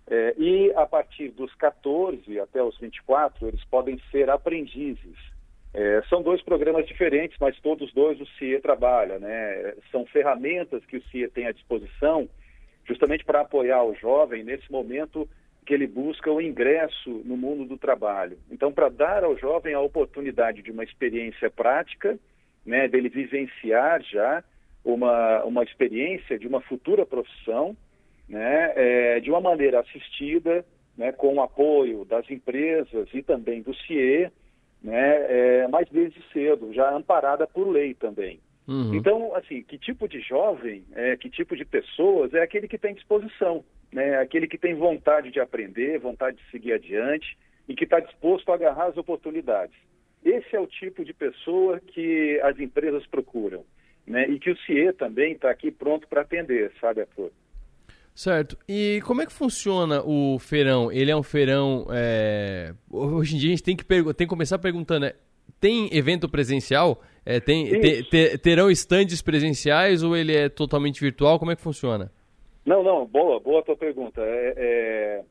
É, 0.09 0.35
e 0.37 0.73
a 0.75 0.87
partir 0.87 1.29
dos 1.31 1.55
14 1.55 2.41
até 2.41 2.63
os 2.63 2.77
24, 2.79 3.49
eles 3.49 3.65
podem 3.65 4.01
ser 4.11 4.29
aprendizes. 4.31 5.17
É, 5.75 6.03
são 6.09 6.23
dois 6.23 6.43
programas 6.43 6.87
diferentes, 6.87 7.39
mas 7.41 7.59
todos 7.61 7.93
dois 7.95 8.21
o 8.21 8.27
CIE 8.39 8.61
trabalha. 8.61 9.19
Né? 9.19 9.75
São 9.91 10.05
ferramentas 10.07 10.85
que 10.87 10.97
o 10.97 11.03
CIE 11.05 11.29
tem 11.29 11.47
à 11.47 11.53
disposição 11.53 12.29
justamente 12.85 13.25
para 13.25 13.41
apoiar 13.41 13.83
o 13.85 13.95
jovem 13.95 14.43
nesse 14.43 14.71
momento 14.71 15.29
que 15.65 15.73
ele 15.73 15.87
busca 15.87 16.31
o 16.31 16.41
ingresso 16.41 17.23
no 17.25 17.37
mundo 17.37 17.65
do 17.65 17.79
trabalho. 17.79 18.37
Então, 18.51 18.73
para 18.73 18.89
dar 18.89 19.23
ao 19.23 19.39
jovem 19.39 19.75
a 19.75 19.81
oportunidade 19.81 20.61
de 20.61 20.73
uma 20.73 20.83
experiência 20.83 21.49
prática, 21.49 22.19
né, 22.67 22.89
dele 22.89 23.09
vivenciar 23.09 24.03
já 24.03 24.43
uma, 24.85 25.45
uma 25.45 25.63
experiência 25.63 26.39
de 26.39 26.47
uma 26.47 26.61
futura 26.61 27.07
profissão, 27.07 27.77
né, 28.29 28.73
é, 28.75 29.21
de 29.21 29.31
uma 29.31 29.41
maneira 29.41 29.81
assistida, 29.81 30.65
né, 30.97 31.13
com 31.13 31.35
o 31.35 31.43
apoio 31.43 32.05
das 32.05 32.29
empresas 32.31 33.09
e 33.13 33.23
também 33.23 33.63
do 33.63 33.75
CIE, 33.75 34.31
né, 34.83 35.17
é, 35.29 35.69
mas 35.69 35.89
desde 35.91 36.21
cedo, 36.33 36.73
já 36.73 36.93
amparada 36.93 37.47
por 37.47 37.69
lei 37.69 37.95
também. 37.95 38.41
Uhum. 38.67 38.95
Então, 38.95 39.35
assim, 39.35 39.63
que 39.63 39.77
tipo 39.77 40.09
de 40.09 40.21
jovem, 40.21 40.85
é, 40.95 41.17
que 41.17 41.29
tipo 41.29 41.57
de 41.57 41.65
pessoas 41.65 42.33
é 42.35 42.43
aquele 42.43 42.69
que 42.69 42.79
tem 42.79 42.95
disposição, 42.95 43.65
né, 43.93 44.17
aquele 44.17 44.47
que 44.47 44.59
tem 44.59 44.75
vontade 44.75 45.31
de 45.31 45.41
aprender, 45.41 45.99
vontade 45.99 46.37
de 46.37 46.51
seguir 46.51 46.73
adiante 46.73 47.37
e 47.69 47.75
que 47.75 47.85
está 47.85 48.01
disposto 48.01 48.51
a 48.51 48.55
agarrar 48.55 48.87
as 48.87 48.97
oportunidades. 48.97 49.77
Esse 50.25 50.55
é 50.55 50.61
o 50.61 50.67
tipo 50.67 51.05
de 51.05 51.13
pessoa 51.13 51.81
que 51.81 52.41
as 52.43 52.59
empresas 52.59 53.05
procuram, 53.07 53.65
né? 54.07 54.29
E 54.29 54.39
que 54.39 54.51
o 54.51 54.57
CIE 54.59 54.93
também 54.93 55.33
está 55.33 55.51
aqui 55.51 55.71
pronto 55.71 56.07
para 56.09 56.23
atender, 56.23 56.73
sabe, 56.81 57.03
Arthur? 57.03 57.31
Certo. 58.15 58.59
E 58.69 59.01
como 59.07 59.23
é 59.23 59.27
que 59.27 59.33
funciona 59.33 60.03
o 60.05 60.39
feirão? 60.39 60.93
Ele 60.93 61.11
é 61.11 61.17
um 61.17 61.23
feirão. 61.23 61.87
É... 61.91 62.75
Hoje 62.91 63.37
em 63.37 63.39
dia 63.39 63.49
a 63.49 63.57
gente 63.57 63.63
tem 63.63 63.77
que, 63.77 63.85
tem 63.85 64.27
que 64.27 64.27
começar 64.27 64.59
perguntando: 64.59 65.07
é... 65.07 65.15
tem 65.59 65.89
evento 65.93 66.29
presencial? 66.29 67.01
É, 67.25 67.39
tem, 67.39 67.65
te, 67.65 68.03
te, 68.03 68.39
terão 68.39 68.69
estandes 68.69 69.23
presenciais 69.23 70.03
ou 70.03 70.17
ele 70.17 70.35
é 70.35 70.49
totalmente 70.49 71.01
virtual? 71.01 71.39
Como 71.39 71.53
é 71.53 71.57
que 71.57 71.63
funciona? 71.63 72.11
Não, 72.67 72.83
não, 72.83 73.07
boa, 73.07 73.41
boa 73.41 73.61
a 73.61 73.63
tua 73.63 73.77
pergunta. 73.77 74.21
É, 74.21 74.25
é, 74.25 74.55
é, 74.57 75.25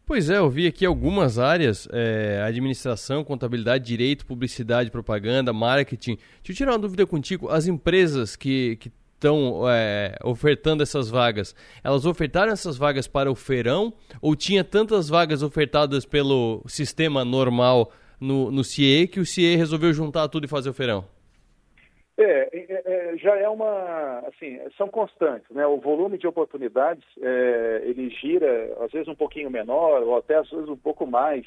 Pois 0.05 0.29
é, 0.29 0.37
eu 0.37 0.51
vi 0.51 0.67
aqui 0.67 0.85
algumas 0.85 1.39
áreas, 1.39 1.89
é, 1.91 2.43
administração, 2.45 3.25
contabilidade, 3.25 3.87
direito, 3.87 4.27
publicidade, 4.27 4.91
propaganda, 4.91 5.55
marketing. 5.55 6.17
Deixa 6.17 6.53
eu 6.53 6.55
tirar 6.55 6.73
uma 6.73 6.79
dúvida 6.79 7.07
contigo. 7.07 7.49
As 7.49 7.67
empresas 7.67 8.37
que 8.37 8.79
estão 9.17 9.69
é, 9.69 10.15
ofertando 10.23 10.83
essas 10.83 11.11
vagas, 11.11 11.55
elas 11.83 12.07
ofertaram 12.07 12.53
essas 12.53 12.77
vagas 12.77 13.09
para 13.09 13.31
o 13.31 13.35
feirão 13.35 13.93
ou 14.21 14.37
tinha 14.37 14.63
tantas 14.63 15.09
vagas 15.09 15.43
ofertadas 15.43 16.05
pelo 16.05 16.63
sistema 16.67 17.25
normal 17.25 17.91
no, 18.21 18.51
no 18.51 18.63
CIE 18.63 19.09
que 19.09 19.19
o 19.19 19.27
CIE 19.27 19.57
resolveu 19.57 19.93
juntar 19.93 20.29
tudo 20.29 20.45
e 20.45 20.49
fazer 20.49 20.71
o 20.71 20.75
feirão? 20.75 21.05
É, 22.19 22.49
é, 22.51 22.83
é, 22.87 23.17
já 23.19 23.37
é 23.37 23.49
uma, 23.49 24.21
assim, 24.27 24.59
são 24.79 24.89
constantes, 24.89 25.51
né? 25.51 25.67
O 25.67 25.79
volume 25.79 26.17
de 26.17 26.27
oportunidades, 26.27 27.05
é, 27.21 27.83
ele 27.85 28.09
gira, 28.09 28.75
às 28.81 28.91
vezes 28.91 29.07
um 29.07 29.15
pouquinho 29.15 29.51
menor, 29.51 30.03
ou 30.03 30.17
até 30.17 30.37
às 30.37 30.49
vezes 30.49 30.67
um 30.67 30.79
pouco 30.79 31.07
mais, 31.07 31.45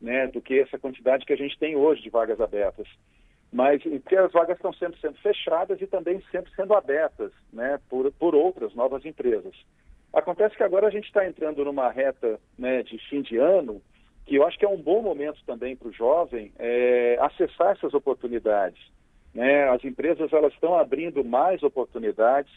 né, 0.00 0.26
do 0.26 0.40
que 0.40 0.58
essa 0.58 0.76
quantidade 0.76 1.24
que 1.24 1.32
a 1.32 1.36
gente 1.36 1.56
tem 1.56 1.76
hoje 1.76 2.02
de 2.02 2.10
vagas 2.10 2.40
abertas. 2.40 2.88
Mas 3.52 3.82
porque 3.82 4.16
as 4.16 4.32
vagas 4.32 4.56
estão 4.56 4.72
sempre 4.74 5.00
sendo 5.00 5.16
fechadas 5.18 5.80
e 5.80 5.86
também 5.86 6.22
sempre 6.30 6.52
sendo 6.54 6.74
abertas, 6.74 7.32
né, 7.52 7.78
por, 7.88 8.10
por 8.12 8.34
outras 8.34 8.74
novas 8.74 9.04
empresas. 9.06 9.54
Acontece 10.12 10.56
que 10.56 10.62
agora 10.62 10.86
a 10.86 10.90
gente 10.90 11.06
está 11.06 11.26
entrando 11.26 11.64
numa 11.64 11.90
reta 11.90 12.38
né, 12.58 12.82
de 12.82 12.98
fim 13.08 13.22
de 13.22 13.36
ano 13.36 13.80
que 14.28 14.36
eu 14.36 14.46
acho 14.46 14.58
que 14.58 14.64
é 14.64 14.68
um 14.68 14.80
bom 14.80 15.00
momento 15.00 15.38
também 15.46 15.74
para 15.74 15.88
o 15.88 15.92
jovem 15.92 16.52
é, 16.58 17.16
acessar 17.18 17.72
essas 17.72 17.94
oportunidades. 17.94 18.78
Né? 19.34 19.66
As 19.70 19.82
empresas 19.82 20.30
elas 20.32 20.52
estão 20.52 20.78
abrindo 20.78 21.24
mais 21.24 21.62
oportunidades, 21.62 22.52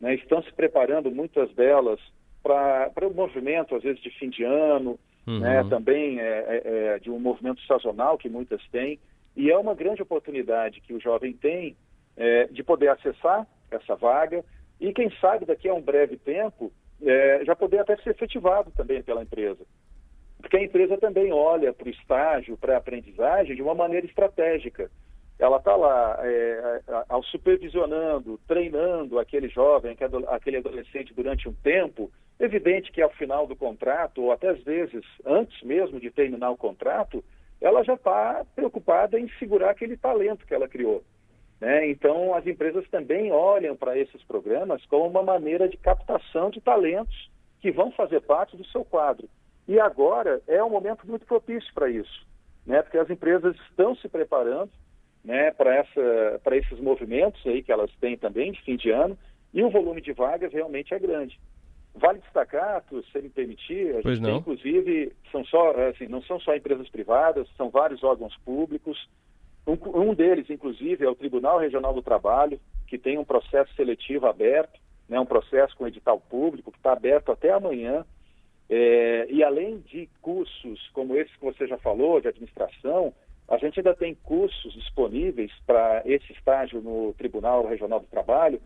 né? 0.00 0.14
estão 0.14 0.40
se 0.42 0.52
preparando 0.52 1.10
muitas 1.10 1.52
delas 1.54 1.98
para 2.42 3.08
o 3.08 3.12
movimento, 3.12 3.74
às 3.74 3.82
vezes, 3.82 4.00
de 4.00 4.10
fim 4.10 4.30
de 4.30 4.44
ano, 4.44 4.96
uhum. 5.26 5.40
né? 5.40 5.64
também 5.68 6.20
é, 6.20 6.22
é, 6.24 6.62
é, 6.64 6.98
de 7.00 7.10
um 7.10 7.18
movimento 7.18 7.60
sazonal 7.62 8.16
que 8.16 8.28
muitas 8.28 8.62
têm. 8.68 8.96
E 9.36 9.50
é 9.50 9.58
uma 9.58 9.74
grande 9.74 10.02
oportunidade 10.02 10.80
que 10.80 10.94
o 10.94 11.00
jovem 11.00 11.34
tem 11.34 11.76
é, 12.16 12.46
de 12.46 12.62
poder 12.62 12.88
acessar 12.88 13.46
essa 13.70 13.94
vaga 13.94 14.42
e, 14.80 14.92
quem 14.92 15.10
sabe, 15.20 15.44
daqui 15.44 15.68
a 15.68 15.74
um 15.74 15.82
breve 15.82 16.16
tempo, 16.16 16.72
é, 17.02 17.44
já 17.44 17.54
poder 17.54 17.80
até 17.80 17.96
ser 17.98 18.10
efetivado 18.10 18.70
também 18.70 19.02
pela 19.02 19.22
empresa. 19.22 19.64
Porque 20.40 20.56
a 20.56 20.62
empresa 20.62 20.96
também 20.98 21.32
olha 21.32 21.72
para 21.72 21.86
o 21.86 21.90
estágio, 21.90 22.56
para 22.56 22.74
a 22.74 22.78
aprendizagem, 22.78 23.56
de 23.56 23.62
uma 23.62 23.74
maneira 23.74 24.06
estratégica. 24.06 24.90
Ela 25.38 25.58
está 25.58 25.76
lá 25.76 26.18
é, 26.22 26.80
ao 27.08 27.22
supervisionando, 27.24 28.40
treinando 28.48 29.18
aquele 29.18 29.48
jovem, 29.48 29.94
aquele 30.28 30.56
adolescente 30.58 31.12
durante 31.12 31.46
um 31.48 31.52
tempo. 31.52 32.10
Evidente 32.40 32.90
que 32.92 33.02
ao 33.02 33.10
final 33.10 33.46
do 33.46 33.56
contrato, 33.56 34.22
ou 34.22 34.32
até 34.32 34.48
às 34.48 34.62
vezes 34.62 35.04
antes 35.26 35.62
mesmo 35.62 36.00
de 36.00 36.10
terminar 36.10 36.50
o 36.50 36.56
contrato, 36.56 37.22
ela 37.60 37.82
já 37.82 37.94
está 37.94 38.44
preocupada 38.54 39.18
em 39.18 39.28
segurar 39.38 39.70
aquele 39.70 39.96
talento 39.96 40.46
que 40.46 40.54
ela 40.54 40.68
criou. 40.68 41.02
Né? 41.60 41.88
Então, 41.90 42.34
as 42.34 42.46
empresas 42.46 42.86
também 42.90 43.32
olham 43.32 43.76
para 43.76 43.98
esses 43.98 44.22
programas 44.24 44.84
como 44.86 45.06
uma 45.06 45.22
maneira 45.22 45.68
de 45.68 45.76
captação 45.76 46.50
de 46.50 46.60
talentos 46.60 47.30
que 47.60 47.70
vão 47.70 47.90
fazer 47.92 48.20
parte 48.20 48.56
do 48.56 48.66
seu 48.66 48.84
quadro. 48.84 49.28
E 49.66 49.80
agora 49.80 50.40
é 50.46 50.62
um 50.62 50.70
momento 50.70 51.06
muito 51.06 51.26
propício 51.26 51.72
para 51.74 51.88
isso, 51.88 52.26
né? 52.66 52.82
porque 52.82 52.98
as 52.98 53.10
empresas 53.10 53.56
estão 53.68 53.96
se 53.96 54.08
preparando 54.08 54.70
né, 55.24 55.50
para 55.50 56.56
esses 56.56 56.78
movimentos 56.78 57.44
aí 57.44 57.62
que 57.62 57.72
elas 57.72 57.90
têm 58.00 58.16
também 58.16 58.52
de 58.52 58.62
fim 58.62 58.76
de 58.76 58.90
ano, 58.90 59.18
e 59.52 59.62
o 59.64 59.70
volume 59.70 60.00
de 60.00 60.12
vagas 60.12 60.52
realmente 60.52 60.94
é 60.94 60.98
grande. 60.98 61.40
Vale 61.98 62.18
destacar, 62.18 62.84
se 63.10 63.22
me 63.22 63.30
permitir, 63.30 63.96
a 63.96 64.02
pois 64.02 64.18
gente 64.18 64.22
não. 64.22 64.30
tem, 64.30 64.38
inclusive, 64.38 65.12
são 65.32 65.44
só, 65.46 65.70
assim, 65.88 66.06
não 66.06 66.22
são 66.22 66.38
só 66.38 66.54
empresas 66.54 66.88
privadas, 66.90 67.48
são 67.56 67.70
vários 67.70 68.04
órgãos 68.04 68.36
públicos. 68.44 69.08
Um, 69.66 70.10
um 70.10 70.14
deles, 70.14 70.50
inclusive, 70.50 71.04
é 71.04 71.08
o 71.08 71.14
Tribunal 71.14 71.58
Regional 71.58 71.94
do 71.94 72.02
Trabalho, 72.02 72.60
que 72.86 72.98
tem 72.98 73.18
um 73.18 73.24
processo 73.24 73.74
seletivo 73.74 74.26
aberto, 74.26 74.78
né, 75.08 75.18
um 75.18 75.24
processo 75.26 75.74
com 75.76 75.86
edital 75.86 76.20
público, 76.20 76.70
que 76.70 76.78
está 76.78 76.92
aberto 76.92 77.32
até 77.32 77.50
amanhã. 77.50 78.04
É, 78.68 79.26
e 79.30 79.42
além 79.42 79.78
de 79.78 80.08
cursos 80.20 80.90
como 80.92 81.16
esse 81.16 81.32
que 81.38 81.44
você 81.44 81.66
já 81.66 81.78
falou, 81.78 82.20
de 82.20 82.28
administração, 82.28 83.14
a 83.48 83.56
gente 83.58 83.78
ainda 83.78 83.94
tem 83.94 84.14
cursos 84.14 84.74
disponíveis 84.74 85.52
para 85.66 86.02
esse 86.04 86.32
estágio 86.32 86.80
no 86.80 87.14
Tribunal 87.14 87.66
Regional 87.66 88.00
do 88.00 88.06
Trabalho, 88.06 88.60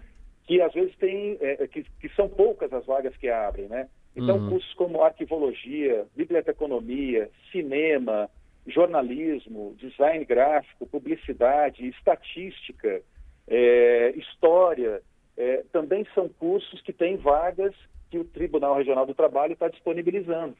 que 0.46 0.60
às 0.60 0.72
vezes 0.72 0.94
tem, 0.96 1.36
é, 1.40 1.66
que, 1.66 1.84
que, 2.00 2.08
são 2.10 2.28
poucas 2.28 2.72
as 2.72 2.84
vagas 2.86 3.16
que 3.16 3.28
abrem, 3.28 3.68
né? 3.68 3.88
Então, 4.16 4.38
uhum. 4.38 4.50
cursos 4.50 4.74
como 4.74 5.02
arquivologia, 5.02 6.04
biblioteconomia, 6.16 7.30
cinema, 7.52 8.28
jornalismo, 8.66 9.74
design 9.78 10.24
gráfico, 10.24 10.86
publicidade, 10.86 11.86
estatística, 11.86 13.02
é, 13.46 14.12
história, 14.16 15.02
é, 15.36 15.64
também 15.72 16.06
são 16.14 16.28
cursos 16.28 16.80
que 16.82 16.92
têm 16.92 17.16
vagas 17.16 17.74
que 18.10 18.18
o 18.18 18.24
Tribunal 18.24 18.76
Regional 18.76 19.06
do 19.06 19.14
Trabalho 19.14 19.52
está 19.52 19.68
disponibilizando. 19.68 20.56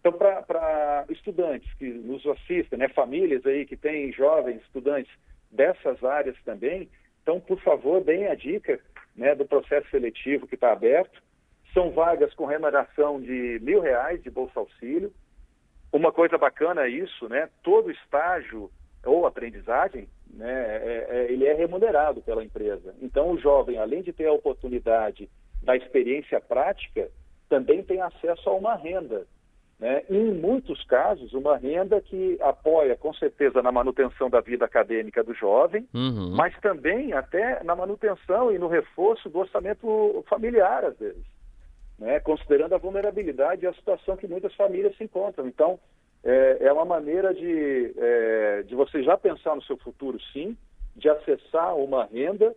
Então, 0.00 0.12
para 0.12 1.04
estudantes 1.10 1.72
que 1.74 1.88
nos 1.88 2.26
assistem, 2.26 2.78
né, 2.78 2.88
famílias 2.88 3.46
aí 3.46 3.64
que 3.64 3.76
têm 3.76 4.12
jovens 4.12 4.60
estudantes 4.62 5.12
dessas 5.50 6.02
áreas 6.02 6.36
também, 6.44 6.88
então, 7.22 7.40
por 7.40 7.60
favor, 7.60 8.02
deem 8.02 8.26
a 8.26 8.34
dica 8.34 8.80
né, 9.16 9.34
do 9.34 9.44
processo 9.44 9.88
seletivo 9.90 10.46
que 10.46 10.56
está 10.56 10.72
aberto. 10.72 11.22
São 11.72 11.90
vagas 11.90 12.34
com 12.34 12.44
remuneração 12.44 13.20
de 13.20 13.58
mil 13.62 13.80
reais 13.80 14.22
de 14.22 14.30
Bolsa 14.30 14.58
Auxílio. 14.58 15.12
Uma 15.92 16.12
coisa 16.12 16.36
bacana 16.36 16.82
é 16.82 16.88
isso, 16.88 17.28
né? 17.28 17.48
Todo 17.62 17.90
estágio 17.90 18.70
ou 19.04 19.26
aprendizagem, 19.26 20.08
né, 20.32 20.52
é, 20.52 21.06
é, 21.10 21.32
ele 21.32 21.44
é 21.44 21.54
remunerado 21.54 22.22
pela 22.22 22.44
empresa. 22.44 22.94
Então, 23.02 23.30
o 23.30 23.38
jovem, 23.38 23.78
além 23.78 24.02
de 24.02 24.12
ter 24.12 24.26
a 24.26 24.32
oportunidade 24.32 25.28
da 25.62 25.76
experiência 25.76 26.40
prática, 26.40 27.10
também 27.48 27.82
tem 27.82 28.00
acesso 28.00 28.48
a 28.48 28.54
uma 28.54 28.74
renda. 28.74 29.26
Né? 29.82 30.04
Em 30.08 30.32
muitos 30.32 30.84
casos, 30.84 31.34
uma 31.34 31.56
renda 31.56 32.00
que 32.00 32.38
apoia, 32.40 32.96
com 32.96 33.12
certeza, 33.14 33.60
na 33.60 33.72
manutenção 33.72 34.30
da 34.30 34.40
vida 34.40 34.64
acadêmica 34.64 35.24
do 35.24 35.34
jovem, 35.34 35.88
uhum. 35.92 36.30
mas 36.36 36.56
também 36.60 37.12
até 37.12 37.60
na 37.64 37.74
manutenção 37.74 38.52
e 38.52 38.60
no 38.60 38.68
reforço 38.68 39.28
do 39.28 39.40
orçamento 39.40 40.24
familiar, 40.28 40.84
às 40.84 40.96
vezes, 40.96 41.24
né? 41.98 42.20
considerando 42.20 42.76
a 42.76 42.78
vulnerabilidade 42.78 43.64
e 43.64 43.66
a 43.66 43.74
situação 43.74 44.16
que 44.16 44.28
muitas 44.28 44.54
famílias 44.54 44.96
se 44.96 45.02
encontram. 45.02 45.48
Então, 45.48 45.80
é, 46.22 46.58
é 46.60 46.72
uma 46.72 46.84
maneira 46.84 47.34
de, 47.34 47.92
é, 47.98 48.62
de 48.62 48.76
você 48.76 49.02
já 49.02 49.18
pensar 49.18 49.56
no 49.56 49.62
seu 49.64 49.76
futuro, 49.78 50.16
sim, 50.32 50.56
de 50.94 51.08
acessar 51.08 51.74
uma 51.74 52.04
renda 52.04 52.54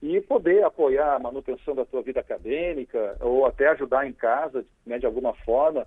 e 0.00 0.20
poder 0.20 0.62
apoiar 0.62 1.16
a 1.16 1.18
manutenção 1.18 1.74
da 1.74 1.84
sua 1.86 2.02
vida 2.02 2.20
acadêmica 2.20 3.16
ou 3.20 3.46
até 3.46 3.66
ajudar 3.66 4.06
em 4.06 4.12
casa, 4.12 4.64
né, 4.86 4.96
de 4.96 5.06
alguma 5.06 5.34
forma, 5.34 5.84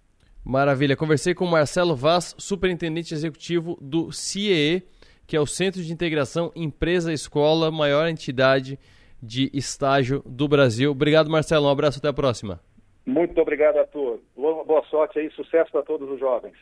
Maravilha. 0.45 0.97
Conversei 0.97 1.35
com 1.35 1.47
Marcelo 1.47 1.95
Vaz, 1.95 2.35
superintendente 2.39 3.15
executivo 3.15 3.79
do 3.81 4.11
CIEE, 4.11 4.83
que 5.27 5.37
é 5.37 5.41
o 5.41 5.47
Centro 5.47 5.83
de 5.83 5.93
Integração 5.93 6.51
Empresa-Escola, 6.55 7.71
maior 7.71 8.09
entidade 8.09 8.79
de 9.23 9.51
estágio 9.55 10.23
do 10.27 10.49
Brasil. 10.49 10.91
Obrigado, 10.91 11.31
Marcelo. 11.31 11.67
Um 11.67 11.71
abraço, 11.71 11.99
até 11.99 12.09
a 12.09 12.13
próxima. 12.13 12.61
Muito 13.07 13.41
obrigado, 13.41 13.79
Arthur. 13.79 14.21
Boa 14.37 14.85
sorte 14.91 15.19
aí, 15.19 15.31
sucesso 15.31 15.71
para 15.71 15.83
todos 15.83 16.11
os 16.11 16.19
jovens. 16.19 16.55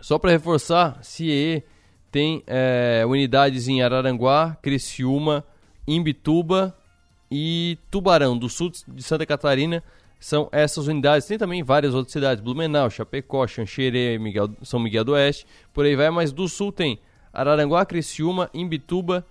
Só 0.00 0.18
para 0.18 0.30
reforçar, 0.30 1.02
CIE 1.02 1.62
tem 2.10 2.42
é, 2.46 3.04
unidades 3.06 3.68
em 3.68 3.82
Araranguá, 3.82 4.56
Criciúma, 4.60 5.44
Imbituba, 5.86 6.76
e 7.34 7.78
Tubarão, 7.90 8.36
do 8.36 8.46
sul 8.46 8.70
de 8.86 9.02
Santa 9.02 9.24
Catarina, 9.24 9.82
são 10.20 10.50
essas 10.52 10.86
unidades. 10.86 11.26
Tem 11.26 11.38
também 11.38 11.62
várias 11.62 11.94
outras 11.94 12.12
cidades, 12.12 12.44
Blumenau, 12.44 12.90
Chapecó, 12.90 13.46
Xanxerê, 13.46 14.18
Miguel, 14.18 14.50
São 14.62 14.78
Miguel 14.78 15.02
do 15.02 15.12
Oeste, 15.12 15.46
por 15.72 15.86
aí 15.86 15.96
vai, 15.96 16.10
mas 16.10 16.30
do 16.30 16.46
sul 16.46 16.70
tem 16.70 16.98
Araranguá, 17.32 17.86
Criciúma, 17.86 18.50
Imbituba 18.52 19.24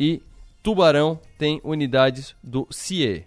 e 0.00 0.20
Tubarão 0.64 1.20
tem 1.38 1.60
unidades 1.62 2.34
do 2.42 2.66
CIE. 2.72 3.24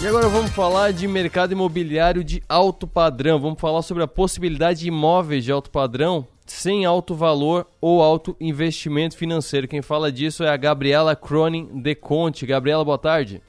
E 0.00 0.06
agora 0.06 0.28
vamos 0.28 0.50
falar 0.52 0.94
de 0.94 1.06
mercado 1.06 1.52
imobiliário 1.52 2.24
de 2.24 2.42
alto 2.48 2.86
padrão. 2.86 3.38
Vamos 3.38 3.60
falar 3.60 3.82
sobre 3.82 4.02
a 4.02 4.08
possibilidade 4.08 4.80
de 4.80 4.88
imóveis 4.88 5.44
de 5.44 5.52
alto 5.52 5.70
padrão 5.70 6.26
sem 6.54 6.84
alto 6.84 7.14
valor 7.14 7.66
ou 7.80 8.02
alto 8.02 8.36
investimento 8.40 9.16
financeiro. 9.16 9.66
Quem 9.68 9.82
fala 9.82 10.10
disso 10.10 10.44
é 10.44 10.48
a 10.48 10.56
Gabriela 10.56 11.16
Cronin 11.16 11.82
de 11.82 11.94
Conte. 11.94 12.46
Gabriela, 12.46 12.84
boa 12.84 12.98
tarde. 12.98 13.42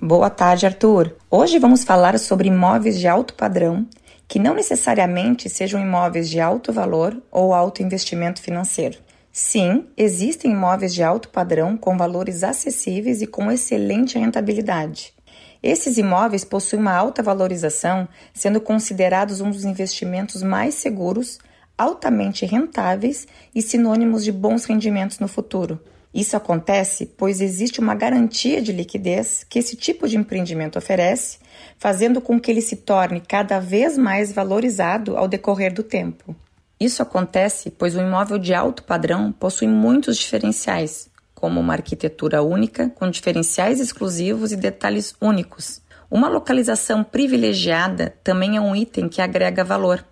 Boa 0.00 0.30
tarde, 0.30 0.66
Arthur. 0.66 1.14
Hoje 1.30 1.58
vamos 1.58 1.84
falar 1.84 2.18
sobre 2.18 2.48
imóveis 2.48 2.98
de 2.98 3.06
alto 3.06 3.34
padrão, 3.34 3.86
que 4.26 4.38
não 4.38 4.54
necessariamente 4.54 5.48
sejam 5.48 5.80
imóveis 5.80 6.28
de 6.28 6.40
alto 6.40 6.72
valor 6.72 7.16
ou 7.30 7.54
alto 7.54 7.82
investimento 7.82 8.40
financeiro. 8.40 8.98
Sim, 9.30 9.86
existem 9.96 10.52
imóveis 10.52 10.92
de 10.92 11.02
alto 11.02 11.28
padrão 11.28 11.76
com 11.76 11.96
valores 11.96 12.42
acessíveis 12.42 13.22
e 13.22 13.26
com 13.26 13.52
excelente 13.52 14.18
rentabilidade. 14.18 15.14
Esses 15.62 15.96
imóveis 15.96 16.44
possuem 16.44 16.82
uma 16.82 16.92
alta 16.92 17.22
valorização, 17.22 18.08
sendo 18.34 18.60
considerados 18.60 19.40
um 19.40 19.50
dos 19.50 19.64
investimentos 19.64 20.42
mais 20.42 20.74
seguros 20.74 21.38
altamente 21.76 22.46
rentáveis 22.46 23.26
e 23.54 23.62
sinônimos 23.62 24.24
de 24.24 24.32
bons 24.32 24.64
rendimentos 24.64 25.18
no 25.18 25.28
futuro. 25.28 25.80
Isso 26.14 26.36
acontece 26.36 27.06
pois 27.16 27.40
existe 27.40 27.80
uma 27.80 27.94
garantia 27.94 28.60
de 28.60 28.72
liquidez 28.72 29.44
que 29.48 29.58
esse 29.58 29.76
tipo 29.76 30.06
de 30.06 30.16
empreendimento 30.16 30.78
oferece, 30.78 31.38
fazendo 31.78 32.20
com 32.20 32.38
que 32.38 32.50
ele 32.50 32.60
se 32.60 32.76
torne 32.76 33.20
cada 33.20 33.58
vez 33.58 33.96
mais 33.96 34.30
valorizado 34.30 35.16
ao 35.16 35.26
decorrer 35.26 35.72
do 35.72 35.82
tempo. 35.82 36.36
Isso 36.78 37.02
acontece 37.02 37.70
pois 37.70 37.96
o 37.96 38.00
imóvel 38.00 38.38
de 38.38 38.52
alto 38.52 38.82
padrão 38.82 39.32
possui 39.32 39.68
muitos 39.68 40.18
diferenciais, 40.18 41.08
como 41.34 41.58
uma 41.60 41.72
arquitetura 41.72 42.42
única, 42.42 42.90
com 42.90 43.10
diferenciais 43.10 43.80
exclusivos 43.80 44.52
e 44.52 44.56
detalhes 44.56 45.14
únicos. 45.20 45.80
Uma 46.10 46.28
localização 46.28 47.02
privilegiada 47.02 48.14
também 48.22 48.56
é 48.56 48.60
um 48.60 48.76
item 48.76 49.08
que 49.08 49.22
agrega 49.22 49.64
valor 49.64 50.04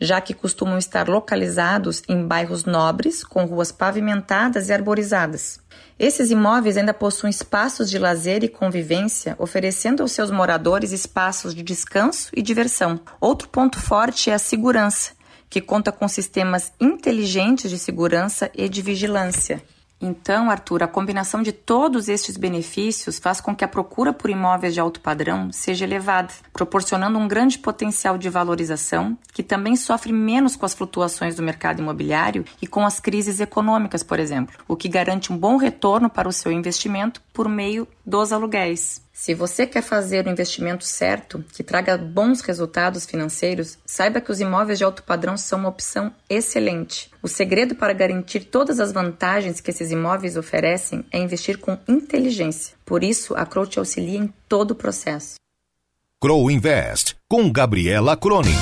já 0.00 0.20
que 0.20 0.34
costumam 0.34 0.78
estar 0.78 1.08
localizados 1.08 2.02
em 2.08 2.26
bairros 2.26 2.64
nobres, 2.64 3.24
com 3.24 3.44
ruas 3.44 3.72
pavimentadas 3.72 4.68
e 4.68 4.72
arborizadas. 4.72 5.60
Esses 5.98 6.30
imóveis 6.30 6.76
ainda 6.76 6.92
possuem 6.92 7.30
espaços 7.30 7.88
de 7.88 7.98
lazer 7.98 8.42
e 8.42 8.48
convivência, 8.48 9.36
oferecendo 9.38 10.02
aos 10.02 10.12
seus 10.12 10.30
moradores 10.30 10.92
espaços 10.92 11.54
de 11.54 11.62
descanso 11.62 12.30
e 12.34 12.42
diversão. 12.42 13.00
Outro 13.20 13.48
ponto 13.48 13.80
forte 13.80 14.30
é 14.30 14.34
a 14.34 14.38
segurança, 14.38 15.12
que 15.48 15.60
conta 15.60 15.92
com 15.92 16.08
sistemas 16.08 16.72
inteligentes 16.80 17.70
de 17.70 17.78
segurança 17.78 18.50
e 18.54 18.68
de 18.68 18.82
vigilância. 18.82 19.62
Então, 20.06 20.50
Arthur, 20.50 20.82
a 20.82 20.86
combinação 20.86 21.40
de 21.40 21.50
todos 21.50 22.10
estes 22.10 22.36
benefícios 22.36 23.18
faz 23.18 23.40
com 23.40 23.56
que 23.56 23.64
a 23.64 23.68
procura 23.68 24.12
por 24.12 24.28
imóveis 24.28 24.74
de 24.74 24.78
alto 24.78 25.00
padrão 25.00 25.50
seja 25.50 25.86
elevada, 25.86 26.28
proporcionando 26.52 27.18
um 27.18 27.26
grande 27.26 27.58
potencial 27.58 28.18
de 28.18 28.28
valorização, 28.28 29.16
que 29.32 29.42
também 29.42 29.76
sofre 29.76 30.12
menos 30.12 30.56
com 30.56 30.66
as 30.66 30.74
flutuações 30.74 31.36
do 31.36 31.42
mercado 31.42 31.80
imobiliário 31.80 32.44
e 32.60 32.66
com 32.66 32.84
as 32.84 33.00
crises 33.00 33.40
econômicas, 33.40 34.02
por 34.02 34.20
exemplo, 34.20 34.54
o 34.68 34.76
que 34.76 34.90
garante 34.90 35.32
um 35.32 35.38
bom 35.38 35.56
retorno 35.56 36.10
para 36.10 36.28
o 36.28 36.32
seu 36.32 36.52
investimento 36.52 37.22
por 37.32 37.48
meio 37.48 37.88
dos 38.04 38.30
aluguéis. 38.30 39.03
Se 39.16 39.32
você 39.32 39.64
quer 39.64 39.80
fazer 39.80 40.26
o 40.26 40.28
investimento 40.28 40.84
certo, 40.84 41.44
que 41.52 41.62
traga 41.62 41.96
bons 41.96 42.40
resultados 42.40 43.06
financeiros, 43.06 43.78
saiba 43.86 44.20
que 44.20 44.32
os 44.32 44.40
imóveis 44.40 44.76
de 44.76 44.82
alto 44.82 45.04
padrão 45.04 45.36
são 45.36 45.60
uma 45.60 45.68
opção 45.68 46.12
excelente. 46.28 47.12
O 47.22 47.28
segredo 47.28 47.76
para 47.76 47.92
garantir 47.92 48.40
todas 48.40 48.80
as 48.80 48.90
vantagens 48.90 49.60
que 49.60 49.70
esses 49.70 49.92
imóveis 49.92 50.36
oferecem 50.36 51.04
é 51.12 51.18
investir 51.20 51.58
com 51.58 51.78
inteligência. 51.86 52.74
Por 52.84 53.04
isso, 53.04 53.36
a 53.36 53.46
Crow 53.46 53.64
te 53.64 53.78
auxilia 53.78 54.18
em 54.18 54.34
todo 54.48 54.72
o 54.72 54.74
processo. 54.74 55.36
Crow 56.20 56.50
Invest, 56.50 57.14
com 57.28 57.52
Gabriela 57.52 58.16
Cronin. 58.16 58.58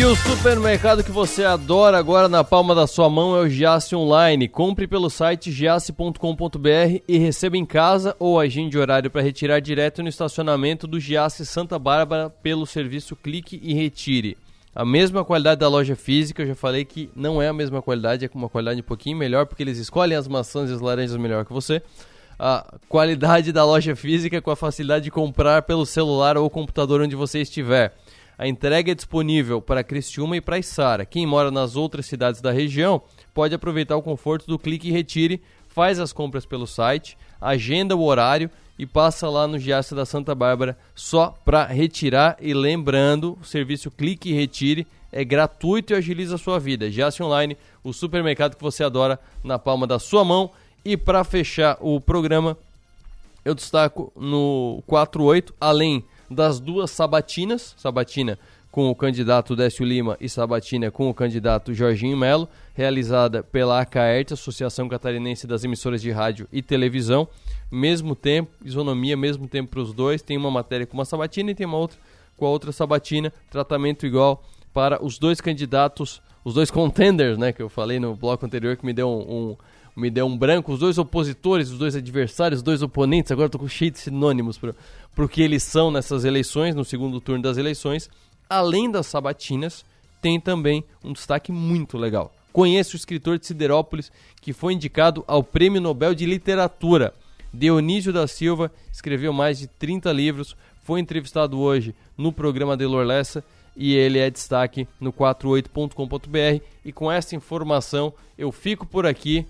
E 0.00 0.04
o 0.06 0.16
supermercado 0.16 1.04
que 1.04 1.10
você 1.10 1.44
adora 1.44 1.98
agora 1.98 2.26
na 2.26 2.42
palma 2.42 2.74
da 2.74 2.86
sua 2.86 3.10
mão 3.10 3.36
é 3.36 3.40
o 3.40 3.48
Giasse 3.50 3.94
Online. 3.94 4.48
Compre 4.48 4.86
pelo 4.86 5.10
site 5.10 5.52
giasse.com.br 5.52 7.02
e 7.06 7.18
receba 7.18 7.58
em 7.58 7.66
casa 7.66 8.16
ou 8.18 8.40
agende 8.40 8.78
horário 8.78 9.10
para 9.10 9.20
retirar 9.20 9.60
direto 9.60 10.02
no 10.02 10.08
estacionamento 10.08 10.86
do 10.86 10.98
Giasse 10.98 11.44
Santa 11.44 11.78
Bárbara 11.78 12.30
pelo 12.30 12.64
serviço 12.64 13.14
Clique 13.14 13.60
e 13.62 13.74
Retire. 13.74 14.38
A 14.74 14.86
mesma 14.86 15.22
qualidade 15.22 15.60
da 15.60 15.68
loja 15.68 15.94
física, 15.94 16.44
eu 16.44 16.46
já 16.46 16.54
falei 16.54 16.86
que 16.86 17.10
não 17.14 17.42
é 17.42 17.48
a 17.48 17.52
mesma 17.52 17.82
qualidade, 17.82 18.24
é 18.24 18.30
uma 18.34 18.48
qualidade 18.48 18.80
um 18.80 18.84
pouquinho 18.84 19.18
melhor, 19.18 19.44
porque 19.44 19.62
eles 19.62 19.76
escolhem 19.76 20.16
as 20.16 20.26
maçãs 20.26 20.70
e 20.70 20.72
as 20.72 20.80
laranjas 20.80 21.18
melhor 21.18 21.44
que 21.44 21.52
você. 21.52 21.82
A 22.38 22.72
qualidade 22.88 23.52
da 23.52 23.66
loja 23.66 23.94
física 23.94 24.40
com 24.40 24.50
a 24.50 24.56
facilidade 24.56 25.04
de 25.04 25.10
comprar 25.10 25.60
pelo 25.60 25.84
celular 25.84 26.38
ou 26.38 26.48
computador 26.48 27.02
onde 27.02 27.14
você 27.14 27.42
estiver. 27.42 27.94
A 28.40 28.48
entrega 28.48 28.92
é 28.92 28.94
disponível 28.94 29.60
para 29.60 29.84
Criciúma 29.84 30.34
e 30.34 30.40
para 30.40 30.58
Içara. 30.58 31.04
Quem 31.04 31.26
mora 31.26 31.50
nas 31.50 31.76
outras 31.76 32.06
cidades 32.06 32.40
da 32.40 32.50
região 32.50 33.02
pode 33.34 33.54
aproveitar 33.54 33.98
o 33.98 34.02
conforto 34.02 34.46
do 34.46 34.58
clique 34.58 34.88
e 34.88 34.90
retire, 34.90 35.42
faz 35.68 36.00
as 36.00 36.10
compras 36.10 36.46
pelo 36.46 36.66
site, 36.66 37.18
agenda 37.38 37.94
o 37.94 38.02
horário 38.02 38.50
e 38.78 38.86
passa 38.86 39.28
lá 39.28 39.46
no 39.46 39.58
Giasse 39.58 39.94
da 39.94 40.06
Santa 40.06 40.34
Bárbara 40.34 40.74
só 40.94 41.34
para 41.44 41.66
retirar. 41.66 42.38
E 42.40 42.54
lembrando, 42.54 43.36
o 43.38 43.44
serviço 43.44 43.90
clique 43.90 44.30
e 44.30 44.32
retire 44.32 44.86
é 45.12 45.22
gratuito 45.22 45.92
e 45.92 45.96
agiliza 45.96 46.36
a 46.36 46.38
sua 46.38 46.58
vida. 46.58 46.90
Giasse 46.90 47.22
Online, 47.22 47.58
o 47.84 47.92
supermercado 47.92 48.56
que 48.56 48.62
você 48.62 48.82
adora 48.82 49.20
na 49.44 49.58
palma 49.58 49.86
da 49.86 49.98
sua 49.98 50.24
mão. 50.24 50.50
E 50.82 50.96
para 50.96 51.22
fechar 51.24 51.76
o 51.78 52.00
programa, 52.00 52.56
eu 53.44 53.54
destaco 53.54 54.10
no 54.16 54.82
48, 54.86 55.54
além 55.60 56.02
das 56.30 56.60
duas 56.60 56.90
sabatinas, 56.90 57.74
sabatina 57.76 58.38
com 58.70 58.88
o 58.88 58.94
candidato 58.94 59.56
Décio 59.56 59.84
Lima 59.84 60.16
e 60.20 60.28
sabatina 60.28 60.90
com 60.90 61.10
o 61.10 61.14
candidato 61.14 61.74
Jorginho 61.74 62.16
Melo, 62.16 62.48
realizada 62.72 63.42
pela 63.42 63.80
ACAERT, 63.80 64.32
Associação 64.32 64.88
Catarinense 64.88 65.46
das 65.46 65.64
Emissoras 65.64 66.00
de 66.00 66.10
Rádio 66.10 66.46
e 66.52 66.62
Televisão. 66.62 67.26
Mesmo 67.70 68.14
tempo, 68.14 68.52
isonomia, 68.64 69.16
mesmo 69.16 69.48
tempo 69.48 69.70
para 69.70 69.80
os 69.80 69.92
dois. 69.92 70.22
Tem 70.22 70.36
uma 70.36 70.50
matéria 70.50 70.86
com 70.86 70.94
uma 70.96 71.04
sabatina 71.04 71.50
e 71.50 71.54
tem 71.54 71.66
uma 71.66 71.78
outra 71.78 71.98
com 72.36 72.46
a 72.46 72.48
outra 72.48 72.70
sabatina. 72.70 73.32
Tratamento 73.50 74.06
igual 74.06 74.42
para 74.72 75.04
os 75.04 75.18
dois 75.18 75.40
candidatos, 75.40 76.22
os 76.44 76.54
dois 76.54 76.70
contenders, 76.70 77.36
né? 77.36 77.52
Que 77.52 77.62
eu 77.62 77.68
falei 77.68 77.98
no 77.98 78.14
bloco 78.14 78.46
anterior 78.46 78.76
que 78.76 78.86
me 78.86 78.92
deu 78.92 79.08
um, 79.08 79.50
um 79.50 79.56
me 80.00 80.10
deu 80.10 80.26
um 80.26 80.36
branco, 80.36 80.72
os 80.72 80.80
dois 80.80 80.98
opositores, 80.98 81.70
os 81.70 81.78
dois 81.78 81.94
adversários, 81.94 82.60
os 82.60 82.62
dois 82.64 82.82
oponentes, 82.82 83.30
agora 83.30 83.46
estou 83.46 83.60
com 83.60 83.68
cheio 83.68 83.90
de 83.90 83.98
sinônimos 83.98 84.58
para 84.58 84.74
o 85.18 85.28
que 85.28 85.42
eles 85.42 85.62
são 85.62 85.90
nessas 85.90 86.24
eleições, 86.24 86.74
no 86.74 86.84
segundo 86.84 87.20
turno 87.20 87.42
das 87.42 87.56
eleições. 87.56 88.08
Além 88.48 88.90
das 88.90 89.06
sabatinas, 89.06 89.84
tem 90.20 90.40
também 90.40 90.82
um 91.04 91.12
destaque 91.12 91.52
muito 91.52 91.96
legal. 91.96 92.32
Conheço 92.52 92.94
o 92.94 92.96
escritor 92.96 93.38
de 93.38 93.46
Siderópolis 93.46 94.10
que 94.40 94.52
foi 94.52 94.72
indicado 94.72 95.24
ao 95.26 95.42
Prêmio 95.42 95.80
Nobel 95.80 96.14
de 96.14 96.26
Literatura. 96.26 97.14
Dionísio 97.52 98.12
da 98.12 98.26
Silva 98.26 98.72
escreveu 98.92 99.32
mais 99.32 99.58
de 99.58 99.66
30 99.66 100.12
livros, 100.12 100.56
foi 100.82 101.00
entrevistado 101.00 101.58
hoje 101.60 101.94
no 102.16 102.32
programa 102.32 102.76
de 102.76 102.86
Lessa 102.86 103.44
e 103.76 103.94
ele 103.94 104.18
é 104.18 104.30
destaque 104.30 104.86
no 105.00 105.12
48.com.br. 105.12 106.64
E 106.84 106.92
com 106.92 107.10
essa 107.10 107.36
informação 107.36 108.12
eu 108.36 108.50
fico 108.50 108.86
por 108.86 109.06
aqui. 109.06 109.46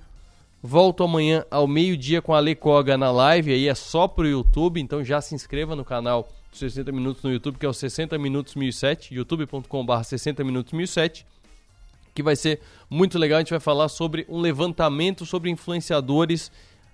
Volto 0.62 1.02
amanhã 1.02 1.44
ao 1.50 1.66
meio-dia 1.66 2.20
com 2.20 2.34
a 2.34 2.38
Lecoga 2.38 2.98
na 2.98 3.10
live, 3.10 3.50
aí 3.50 3.66
é 3.66 3.74
só 3.74 4.06
pro 4.06 4.28
YouTube, 4.28 4.78
então 4.78 5.02
já 5.02 5.18
se 5.20 5.34
inscreva 5.34 5.74
no 5.74 5.86
canal 5.86 6.28
60 6.52 6.92
Minutos 6.92 7.22
no 7.22 7.32
YouTube, 7.32 7.58
que 7.58 7.64
é 7.64 7.68
o 7.68 7.72
60 7.72 8.18
Minutos 8.18 8.54
1007, 8.54 9.14
youtube.com.br 9.14 10.02
60 10.02 10.44
Minutos 10.44 10.74
1007, 10.74 11.24
que 12.14 12.22
vai 12.22 12.36
ser 12.36 12.60
muito 12.90 13.18
legal. 13.18 13.38
A 13.38 13.40
gente 13.40 13.50
vai 13.50 13.60
falar 13.60 13.88
sobre 13.88 14.26
um 14.28 14.38
levantamento 14.38 15.24
sobre 15.24 15.48
influenciadores 15.48 16.52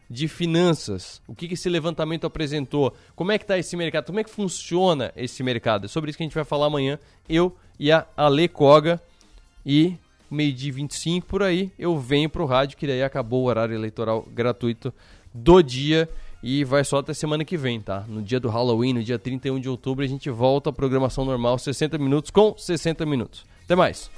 de 0.08 0.28
finanças. 0.28 1.20
O 1.26 1.34
que, 1.34 1.48
que 1.48 1.54
esse 1.54 1.68
levantamento 1.68 2.24
apresentou? 2.24 2.94
Como 3.16 3.32
é 3.32 3.38
que 3.38 3.42
está 3.42 3.58
esse 3.58 3.76
mercado? 3.76 4.06
Como 4.06 4.20
é 4.20 4.24
que 4.24 4.30
funciona 4.30 5.12
esse 5.16 5.42
mercado? 5.42 5.86
É 5.86 5.88
sobre 5.88 6.10
isso 6.10 6.16
que 6.16 6.22
a 6.22 6.26
gente 6.26 6.34
vai 6.34 6.44
falar 6.44 6.66
amanhã, 6.66 7.00
eu 7.28 7.56
e 7.80 7.90
a 7.90 8.06
Ale 8.16 8.46
Koga. 8.46 9.02
E 9.64 9.96
meio-dia 10.30 10.72
25 10.72 11.26
por 11.26 11.42
aí, 11.42 11.72
eu 11.78 11.98
venho 11.98 12.28
pro 12.28 12.46
rádio, 12.46 12.76
que 12.76 12.86
daí 12.86 13.02
acabou 13.02 13.44
o 13.44 13.46
horário 13.46 13.74
eleitoral 13.74 14.26
gratuito 14.32 14.92
do 15.32 15.62
dia 15.62 16.08
e 16.42 16.64
vai 16.64 16.84
só 16.84 16.98
até 16.98 17.12
semana 17.12 17.44
que 17.44 17.56
vem, 17.56 17.80
tá? 17.80 18.04
No 18.08 18.22
dia 18.22 18.38
do 18.38 18.48
Halloween, 18.48 18.92
no 18.94 19.02
dia 19.02 19.18
31 19.18 19.58
de 19.58 19.68
outubro, 19.68 20.04
a 20.04 20.08
gente 20.08 20.30
volta 20.30 20.70
à 20.70 20.72
programação 20.72 21.24
normal, 21.24 21.58
60 21.58 21.98
minutos 21.98 22.30
com 22.30 22.56
60 22.56 23.04
minutos. 23.04 23.44
Até 23.64 23.74
mais! 23.74 24.10